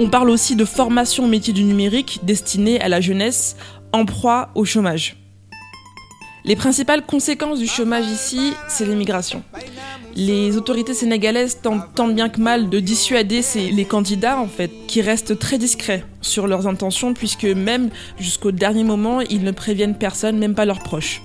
On 0.00 0.08
parle 0.08 0.30
aussi 0.30 0.56
de 0.56 0.64
formation 0.64 1.26
au 1.26 1.28
métier 1.28 1.52
du 1.52 1.64
numérique 1.64 2.20
destinée 2.22 2.80
à 2.80 2.88
la 2.88 3.02
jeunesse 3.02 3.56
en 3.92 4.06
proie 4.06 4.48
au 4.54 4.64
chômage. 4.64 5.23
Les 6.46 6.56
principales 6.56 7.06
conséquences 7.06 7.58
du 7.58 7.66
chômage 7.66 8.04
ici, 8.06 8.52
c'est 8.68 8.84
l'immigration. 8.84 9.42
Les 10.14 10.58
autorités 10.58 10.92
sénégalaises 10.92 11.60
tentent 11.62 11.94
tant 11.94 12.06
bien 12.06 12.28
que 12.28 12.38
mal 12.38 12.68
de 12.68 12.80
dissuader 12.80 13.40
les 13.54 13.84
candidats, 13.86 14.38
en 14.38 14.46
fait, 14.46 14.70
qui 14.86 15.00
restent 15.00 15.38
très 15.38 15.56
discrets 15.56 16.04
sur 16.20 16.46
leurs 16.46 16.66
intentions, 16.66 17.14
puisque 17.14 17.44
même 17.46 17.88
jusqu'au 18.18 18.52
dernier 18.52 18.84
moment, 18.84 19.22
ils 19.22 19.42
ne 19.42 19.52
préviennent 19.52 19.96
personne, 19.96 20.36
même 20.36 20.54
pas 20.54 20.66
leurs 20.66 20.82
proches. 20.82 21.22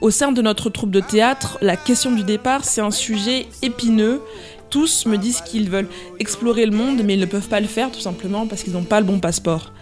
Au 0.00 0.10
sein 0.10 0.32
de 0.32 0.40
notre 0.40 0.70
troupe 0.70 0.90
de 0.90 1.00
théâtre, 1.00 1.58
la 1.60 1.76
question 1.76 2.12
du 2.12 2.24
départ, 2.24 2.64
c'est 2.64 2.80
un 2.80 2.90
sujet 2.90 3.46
épineux. 3.60 4.22
Tous 4.70 5.04
me 5.04 5.18
disent 5.18 5.42
qu'ils 5.42 5.68
veulent 5.68 5.90
explorer 6.18 6.64
le 6.64 6.74
monde, 6.74 7.02
mais 7.04 7.12
ils 7.14 7.20
ne 7.20 7.26
peuvent 7.26 7.48
pas 7.48 7.60
le 7.60 7.66
faire 7.66 7.90
tout 7.92 8.00
simplement 8.00 8.46
parce 8.46 8.62
qu'ils 8.62 8.72
n'ont 8.72 8.84
pas 8.84 9.00
le 9.00 9.06
bon 9.06 9.20
passeport. 9.20 9.72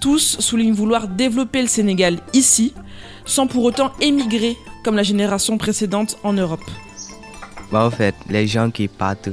Tous 0.00 0.38
soulignent 0.40 0.72
vouloir 0.72 1.06
développer 1.06 1.60
le 1.60 1.68
Sénégal 1.68 2.18
ici, 2.32 2.72
sans 3.26 3.46
pour 3.46 3.64
autant 3.64 3.92
émigrer 4.00 4.56
comme 4.84 4.96
la 4.96 5.02
génération 5.02 5.58
précédente 5.58 6.16
en 6.22 6.32
Europe. 6.32 6.64
Bah, 7.70 7.84
en 7.84 7.90
fait, 7.90 8.14
les 8.28 8.46
gens 8.46 8.70
qui 8.70 8.88
partent, 8.88 9.28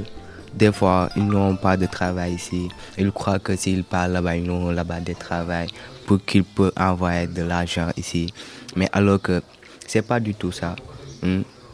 des 0.52 0.72
fois, 0.72 1.08
ils 1.16 1.24
n'ont 1.26 1.56
pas 1.56 1.76
de 1.76 1.86
travail 1.86 2.34
ici. 2.34 2.68
Ils 2.98 3.12
croient 3.12 3.38
que 3.38 3.56
s'ils 3.56 3.84
partent 3.84 4.10
là-bas, 4.10 4.36
ils 4.36 4.44
n'ont 4.44 4.70
là-bas 4.70 5.00
de 5.00 5.12
travail 5.14 5.68
pour 6.06 6.18
qu'ils 6.24 6.44
puissent 6.44 6.70
envoyer 6.76 7.26
de 7.26 7.42
l'argent 7.42 7.88
ici. 7.96 8.32
Mais 8.76 8.88
alors 8.92 9.22
que 9.22 9.42
c'est 9.86 10.06
pas 10.06 10.20
du 10.20 10.34
tout 10.34 10.52
ça. 10.52 10.74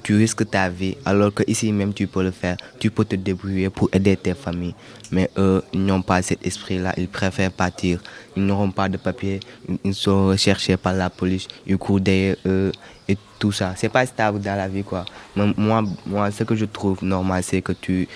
Tu 0.03 0.17
risques 0.17 0.49
ta 0.49 0.69
vie, 0.69 0.97
alors 1.05 1.33
que 1.33 1.43
ici 1.47 1.73
même 1.73 1.93
tu 1.93 2.07
peux 2.07 2.23
le 2.23 2.31
faire. 2.31 2.57
Tu 2.79 2.91
peux 2.91 3.05
te 3.05 3.17
débrouiller 3.17 3.69
pour 3.69 3.89
aider 3.93 4.17
tes 4.17 4.35
familles. 4.35 4.75
Mais 5.11 5.31
eux, 5.37 5.63
ils 5.73 5.85
n'ont 5.85 6.03
pas 6.03 6.23
cet 6.23 6.47
esprit-là. 6.47 6.95
Ils 6.97 7.09
préfèrent 7.09 7.53
partir. 7.53 8.01
Ils 8.37 8.45
n'auront 8.45 8.71
pas 8.71 8.89
de 8.89 8.97
papier. 8.97 9.41
Ils 9.85 9.95
sont 9.95 10.29
recherchés 10.29 10.77
par 10.77 10.95
la 10.95 11.11
police. 11.11 11.49
Ils 11.67 11.77
courent 11.77 12.01
derrière 12.01 12.37
eux 12.47 12.73
et 13.09 13.17
tout 13.39 13.53
ça. 13.53 13.75
C'est 13.77 13.89
pas 13.89 14.07
stable 14.07 14.41
dans 14.41 14.57
la 14.57 14.69
vie, 14.69 14.85
quoi. 14.85 15.05
Moi, 15.37 15.85
moi 16.07 16.31
ce 16.31 16.45
que 16.45 16.55
je 16.55 16.65
trouve 16.65 17.05
normal, 17.05 17.43
c'est 17.43 17.61
que 17.61 17.73
tu, 17.73 18.09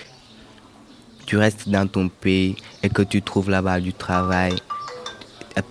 tu 1.25 1.37
restes 1.37 1.69
dans 1.69 1.87
ton 1.87 2.09
pays 2.09 2.55
et 2.81 2.89
que 2.89 3.03
tu 3.03 3.21
trouves 3.21 3.49
là-bas 3.49 3.79
du 3.79 3.93
travail. 3.93 4.55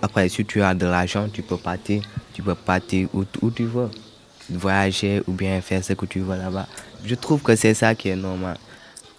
Après, 0.01 0.29
si 0.29 0.45
tu 0.45 0.61
as 0.61 0.73
de 0.73 0.85
l'argent, 0.85 1.27
tu 1.31 1.41
peux 1.41 1.57
partir. 1.57 2.01
Tu 2.33 2.41
peux 2.41 2.55
partir 2.55 3.09
où 3.13 3.51
tu 3.51 3.65
veux. 3.65 3.89
Voyager 4.49 5.21
ou 5.27 5.31
bien 5.31 5.59
faire 5.61 5.83
ce 5.83 5.93
que 5.93 6.05
tu 6.05 6.19
veux 6.19 6.37
là-bas. 6.37 6.67
Je 7.03 7.15
trouve 7.15 7.41
que 7.41 7.55
c'est 7.55 7.73
ça 7.73 7.95
qui 7.95 8.09
est 8.09 8.15
normal. 8.15 8.57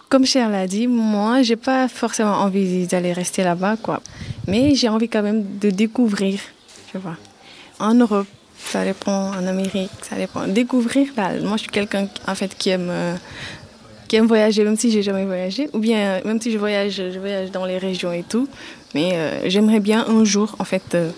Comme 0.09 0.25
Cher 0.25 0.49
l'a 0.49 0.69
dit, 0.69 0.87
moi, 0.87 1.43
j'ai 1.43 1.57
pas 1.57 1.89
forcément 1.89 2.35
envie 2.35 2.87
d'aller 2.87 3.13
rester 3.13 3.43
là-bas, 3.43 3.77
quoi. 3.83 4.01
Mais 4.47 4.77
j'ai 4.77 4.89
envie 4.89 5.09
quand 5.09 5.23
même 5.23 5.59
de 5.59 5.71
découvrir, 5.71 6.39
tu 6.93 6.99
vois. 6.99 7.17
En 7.81 7.93
Europe, 7.95 8.29
ça 8.57 8.85
dépend, 8.85 9.31
en 9.31 9.47
Amérique, 9.47 9.91
ça 10.09 10.15
dépend. 10.15 10.47
Découvrir, 10.47 11.09
là, 11.17 11.33
moi, 11.43 11.57
je 11.57 11.63
suis 11.63 11.71
quelqu'un, 11.71 12.09
en 12.29 12.35
fait, 12.37 12.57
qui 12.57 12.71
aime, 12.71 12.89
euh, 12.89 13.17
qui 14.07 14.15
aime 14.15 14.27
voyager, 14.27 14.63
même 14.63 14.77
si 14.77 14.93
j'ai 14.93 15.03
jamais 15.03 15.25
voyagé. 15.25 15.69
Ou 15.73 15.81
bien, 15.81 16.21
même 16.25 16.41
si 16.41 16.53
je 16.53 16.59
voyage, 16.59 16.95
je 16.95 17.19
voyage 17.19 17.51
dans 17.51 17.67
les 17.67 17.79
régions 17.79 18.13
et 18.13 18.23
tout. 18.23 18.49
Mais 18.95 19.11
euh, 19.15 19.51
j'aimerais 19.51 19.81
bien 19.81 20.07
un 20.07 20.23
jour, 20.23 20.55
en 20.61 20.65
fait, 20.65 20.95
euh, 20.95 21.11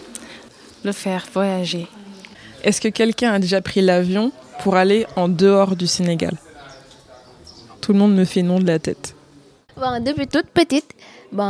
le 0.82 0.92
faire, 0.92 1.26
voyager. 1.34 1.86
Est-ce 2.64 2.80
que 2.80 2.88
quelqu'un 2.88 3.32
a 3.34 3.38
déjà 3.38 3.60
pris 3.60 3.80
l'avion 3.80 4.32
pour 4.62 4.76
aller 4.76 5.06
en 5.16 5.28
dehors 5.28 5.76
du 5.76 5.86
Sénégal? 5.86 6.32
Tout 7.80 7.92
le 7.92 7.98
monde 7.98 8.14
me 8.14 8.24
fait 8.24 8.42
non 8.42 8.58
de 8.58 8.66
la 8.66 8.78
tête. 8.78 9.14
Depuis 10.00 10.26
toute 10.26 10.46
petite, 10.46 10.90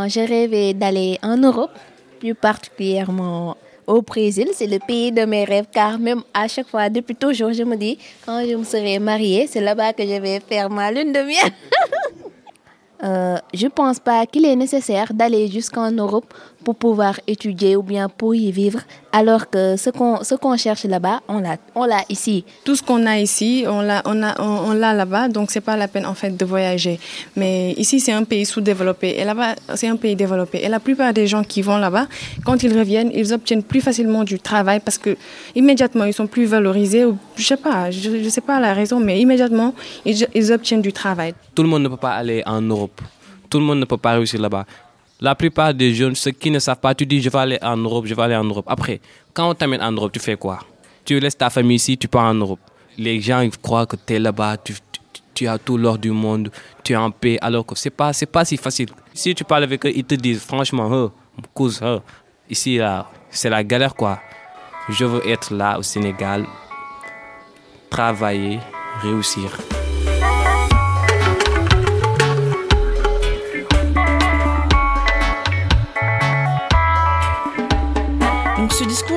j'ai 0.09 0.25
rêvé 0.27 0.75
d'aller 0.75 1.19
en 1.23 1.39
Europe, 1.39 1.71
plus 2.21 2.35
particulièrement 2.35 3.57
au 3.87 4.03
Brésil. 4.03 4.49
C'est 4.53 4.67
le 4.67 4.79
pays 4.79 5.11
de 5.11 5.25
mes 5.25 5.45
rêves, 5.45 5.67
car 5.73 5.99
même 5.99 6.23
à 6.35 6.47
chaque 6.47 6.69
fois, 6.69 6.91
depuis 6.91 7.17
toujours, 7.17 7.53
je 7.55 7.63
me 7.63 7.77
dis, 7.77 7.99
quand 8.27 8.45
je 8.47 8.55
me 8.55 8.65
serai 8.65 8.99
mariée, 8.99 9.47
c'est 9.47 9.63
là-bas 9.63 9.95
que 9.95 10.03
je 10.03 10.21
vais 10.21 10.41
faire 10.41 10.69
ma 10.69 10.93
lune 10.93 11.13
de 11.13 11.21
miel. 11.21 11.53
Euh, 13.05 13.37
je 13.55 13.69
pense 13.69 14.01
pas 14.01 14.27
qu'il 14.27 14.45
est 14.45 14.57
nécessaire 14.57 15.15
d'aller 15.15 15.47
jusqu'en 15.47 15.93
Europe 15.93 16.35
pour 16.65 16.75
pouvoir 16.75 17.21
étudier 17.29 17.77
ou 17.77 17.83
bien 17.85 18.09
pour 18.09 18.35
y 18.35 18.51
vivre, 18.51 18.81
alors 19.13 19.49
que 19.49 19.77
ce 19.77 19.91
qu'on 19.91 20.23
ce 20.23 20.35
qu'on 20.35 20.57
cherche 20.57 20.85
là-bas, 20.85 21.21
on 21.29 21.41
l'a 21.41 21.57
on 21.75 21.85
l'a 21.85 22.03
ici. 22.09 22.45
Tout 22.65 22.77
ce 22.77 22.83
qu'on 22.83 23.07
a 23.07 23.19
ici, 23.19 23.65
on 23.67 23.81
l'a 23.81 24.03
on 24.05 24.23
a 24.23 24.41
on, 24.41 24.71
on 24.71 24.73
l'a 24.73 24.93
là-bas, 24.93 25.29
donc 25.29 25.51
c'est 25.51 25.61
pas 25.61 25.77
la 25.77 25.89
peine 25.89 26.07
en 26.07 26.15
fait 26.15 26.37
de 26.37 26.45
voyager. 26.45 27.01
Mais 27.37 27.73
ici 27.73 28.01
c'est 28.01 28.13
un 28.13 28.25
pays 28.25 28.45
sous-développé 28.45 29.17
et 29.19 29.25
là-bas 29.25 29.55
c'est 29.75 29.89
un 29.89 29.97
pays 29.97 30.15
développé. 30.17 30.59
Et 30.63 30.69
la 30.69 30.81
plupart 30.81 31.13
des 31.13 31.27
gens 31.27 31.43
qui 31.43 31.63
vont 31.63 31.79
là-bas, 31.79 32.07
quand 32.45 32.63
ils 32.63 32.77
reviennent, 32.79 33.11
ils 33.15 33.33
obtiennent 33.33 33.63
plus 33.63 33.81
facilement 33.81 34.25
du 34.25 34.39
travail 34.39 34.81
parce 34.81 34.99
que 34.99 35.17
immédiatement 35.55 36.05
ils 36.05 36.15
sont 36.15 36.27
plus 36.27 36.45
valorisés. 36.45 37.05
Ou, 37.05 37.17
je 37.37 37.45
sais 37.45 37.57
pas, 37.57 37.91
je, 37.91 38.23
je 38.23 38.29
sais 38.29 38.41
pas 38.41 38.61
la 38.61 38.75
raison, 38.75 39.01
mais 39.01 39.21
immédiatement 39.21 39.75
ils, 40.05 40.27
ils 40.35 40.53
obtiennent 40.53 40.83
du 40.83 40.93
travail. 40.93 41.35
Tout 41.55 41.63
le 41.63 41.69
monde 41.69 41.83
ne 41.83 41.89
peut 41.89 41.97
pas 41.97 42.13
aller 42.13 42.43
en 42.47 42.61
Europe. 42.61 43.01
Tout 43.49 43.59
le 43.59 43.65
monde 43.65 43.79
ne 43.81 43.87
peut 43.87 43.97
pas 43.97 44.13
réussir 44.13 44.41
là-bas. 44.41 44.67
La 45.21 45.35
plupart 45.35 45.75
des 45.75 45.95
jeunes, 45.95 46.15
ceux 46.15 46.31
qui 46.31 46.49
ne 46.49 46.61
savent 46.61 46.79
pas, 46.79 46.95
tu 46.95 47.05
dis 47.05 47.21
je 47.21 47.29
vais 47.29 47.39
aller 47.39 47.59
en 47.61 47.77
Europe, 47.77 48.07
je 48.07 48.15
vais 48.15 48.23
aller 48.23 48.37
en 48.37 48.45
Europe. 48.45 48.67
Après, 48.69 49.01
quand 49.33 49.51
on 49.51 49.55
t'amène 49.55 49.83
en 49.83 49.91
Europe, 49.91 50.13
tu 50.13 50.21
fais 50.21 50.37
quoi? 50.37 50.61
Tu 51.05 51.19
laisses 51.19 51.37
ta 51.37 51.51
famille 51.51 51.77
ici, 51.77 51.99
tu 51.99 52.07
pars 52.07 52.27
en 52.27 52.35
Europe. 52.35 52.61
Les 52.97 53.21
gens 53.21 53.41
ils 53.41 53.51
croient 53.51 53.87
que 53.87 53.97
tu 53.97 54.15
es 54.15 54.19
là-bas, 54.21 54.57
tu, 54.59 55.49
as 55.49 55.59
tout 55.59 55.77
l'or 55.77 55.99
du 55.99 56.13
monde, 56.13 56.51
tu 56.85 56.93
es 56.93 56.97
en 56.97 57.11
paix, 57.11 57.37
alors 57.41 57.67
que 57.67 57.75
c'est 57.77 57.91
pas, 57.91 58.13
c'est 58.13 58.27
pas 58.27 58.45
si 58.45 58.57
facile. 58.57 58.91
Si 59.13 59.35
tu 59.35 59.43
parles 59.43 59.65
avec 59.65 59.85
eux, 59.87 59.93
ils 59.95 60.05
te 60.05 60.15
disent 60.15 60.41
franchement, 60.41 60.89
oh, 60.91 61.11
cause, 61.53 61.81
oh, 61.83 62.01
ici, 62.49 62.77
là, 62.77 63.11
c'est 63.31 63.51
la 63.51 63.65
galère 63.65 63.97
quoi. 63.97 64.21
Je 64.89 65.05
veux 65.05 65.27
être 65.29 65.53
là 65.53 65.79
au 65.79 65.83
Sénégal, 65.83 66.47
travailler, 67.91 68.61
réussir. 69.03 69.51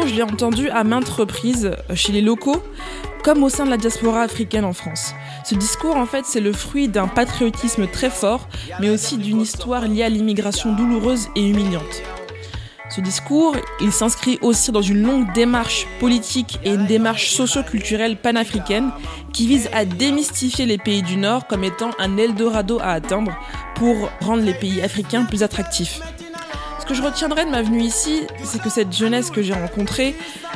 Je 0.08 0.16
l'ai 0.16 0.24
entendu 0.24 0.70
à 0.70 0.84
maintes 0.84 1.10
reprises 1.10 1.72
chez 1.94 2.12
les 2.12 2.22
locaux, 2.22 2.62
comme 3.24 3.44
au 3.44 3.50
sein 3.50 3.66
de 3.66 3.70
la 3.70 3.78
diaspora 3.78 4.22
africaine 4.24 4.66
en 4.66 4.74
France. 4.74 5.14
Ce 5.46 5.54
discours, 5.54 5.96
en 5.96 6.06
fait, 6.06 6.26
c'est 6.26 6.40
le 6.40 6.54
fruit 6.54 6.88
d'un 6.88 7.08
patriotisme 7.08 7.88
très 7.88 8.10
fort, 8.10 8.48
mais 8.80 8.90
aussi 8.90 9.18
d'une 9.18 9.42
histoire 9.42 9.88
liée 9.88 10.04
à 10.04 10.10
l'immigration 10.10 10.74
douloureuse 10.74 11.30
et 11.36 11.48
humiliante. 11.48 12.02
Ce 12.90 13.00
discours, 13.00 13.56
il 13.80 13.94
s'inscrit 13.94 14.38
aussi 14.42 14.72
dans 14.72 14.82
une 14.82 15.04
longue 15.04 15.32
démarche 15.34 15.88
politique 16.00 16.60
et 16.66 16.72
une 16.72 16.88
démarche 16.88 17.30
socio-culturelle 17.30 18.18
panafricaine 18.18 18.92
qui 19.32 19.48
vise 19.48 19.70
à 19.72 19.86
démystifier 19.86 20.66
les 20.66 20.78
pays 20.78 21.02
du 21.02 21.16
Nord 21.16 21.48
comme 21.48 21.64
étant 21.64 21.92
un 22.00 22.18
Eldorado 22.18 22.80
à 22.82 22.92
atteindre 22.92 23.32
pour 23.76 24.10
rendre 24.20 24.44
les 24.44 24.54
pays 24.54 24.82
africains 24.82 25.24
plus 25.24 25.42
attractifs. 25.42 26.02
Ce 26.82 26.86
que 26.88 26.96
je 26.96 27.04
retiendrai 27.04 27.46
de 27.46 27.52
ma 27.52 27.62
venue 27.62 27.84
ici, 27.84 28.24
c'est 28.44 28.60
que 28.60 28.72
cette 28.72 28.91
jeunesse 28.91 29.30
que 29.30 29.44
j'ai 29.44 29.54
rencontrée 29.54 30.15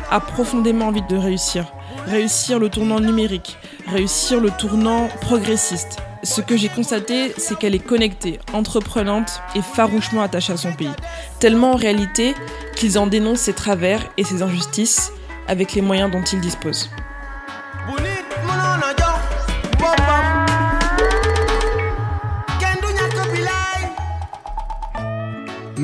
a 0.10 0.20
profondément 0.20 0.88
envie 0.88 1.04
de 1.04 1.16
réussir. 1.16 1.72
Réussir 2.08 2.58
le 2.58 2.70
tournant 2.70 3.00
numérique, 3.00 3.58
réussir 3.88 4.42
le 4.42 4.50
tournant 4.50 5.08
progressiste. 5.22 6.00
Ce 6.24 6.42
que 6.42 6.58
j'ai 6.58 6.70
constaté, 6.70 7.32
c'est 7.38 7.56
qu'elle 7.60 7.76
est 7.76 7.80
connectée, 7.80 8.40
entreprenante 8.54 9.40
et 9.56 9.62
farouchement 9.62 10.24
attachée 10.24 10.54
à 10.54 10.58
son 10.58 10.74
pays. 10.74 10.90
Tellement 11.40 11.74
en 11.74 11.76
réalité 11.76 12.34
qu'ils 12.76 12.98
en 12.98 13.06
dénoncent 13.06 13.42
ses 13.42 13.54
travers 13.54 14.02
et 14.18 14.24
ses 14.24 14.42
injustices 14.42 15.12
avec 15.48 15.74
les 15.74 15.82
moyens 15.82 16.12
dont 16.12 16.24
ils 16.24 16.42
disposent. 16.42 16.90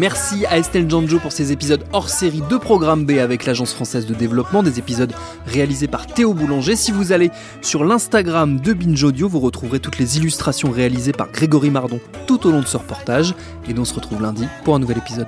Merci 0.01 0.47
à 0.47 0.57
Estelle 0.57 0.89
Janjo 0.89 1.19
pour 1.19 1.31
ces 1.31 1.51
épisodes 1.51 1.85
hors 1.93 2.09
série 2.09 2.41
de 2.49 2.57
Programme 2.57 3.05
B 3.05 3.19
avec 3.19 3.45
l'Agence 3.45 3.71
française 3.71 4.07
de 4.07 4.15
développement, 4.15 4.63
des 4.63 4.79
épisodes 4.79 5.13
réalisés 5.45 5.85
par 5.85 6.07
Théo 6.07 6.33
Boulanger. 6.33 6.75
Si 6.75 6.91
vous 6.91 7.11
allez 7.11 7.29
sur 7.61 7.83
l'Instagram 7.83 8.59
de 8.59 8.73
Binge 8.73 9.03
Audio, 9.03 9.29
vous 9.29 9.39
retrouverez 9.39 9.79
toutes 9.79 9.99
les 9.99 10.17
illustrations 10.17 10.71
réalisées 10.71 11.11
par 11.11 11.31
Grégory 11.31 11.69
Mardon 11.69 11.99
tout 12.25 12.47
au 12.47 12.51
long 12.51 12.61
de 12.61 12.65
ce 12.65 12.77
reportage. 12.77 13.35
Et 13.69 13.75
nous 13.75 13.83
on 13.83 13.85
se 13.85 13.93
retrouve 13.93 14.23
lundi 14.23 14.47
pour 14.63 14.73
un 14.73 14.79
nouvel 14.79 14.97
épisode. 14.97 15.27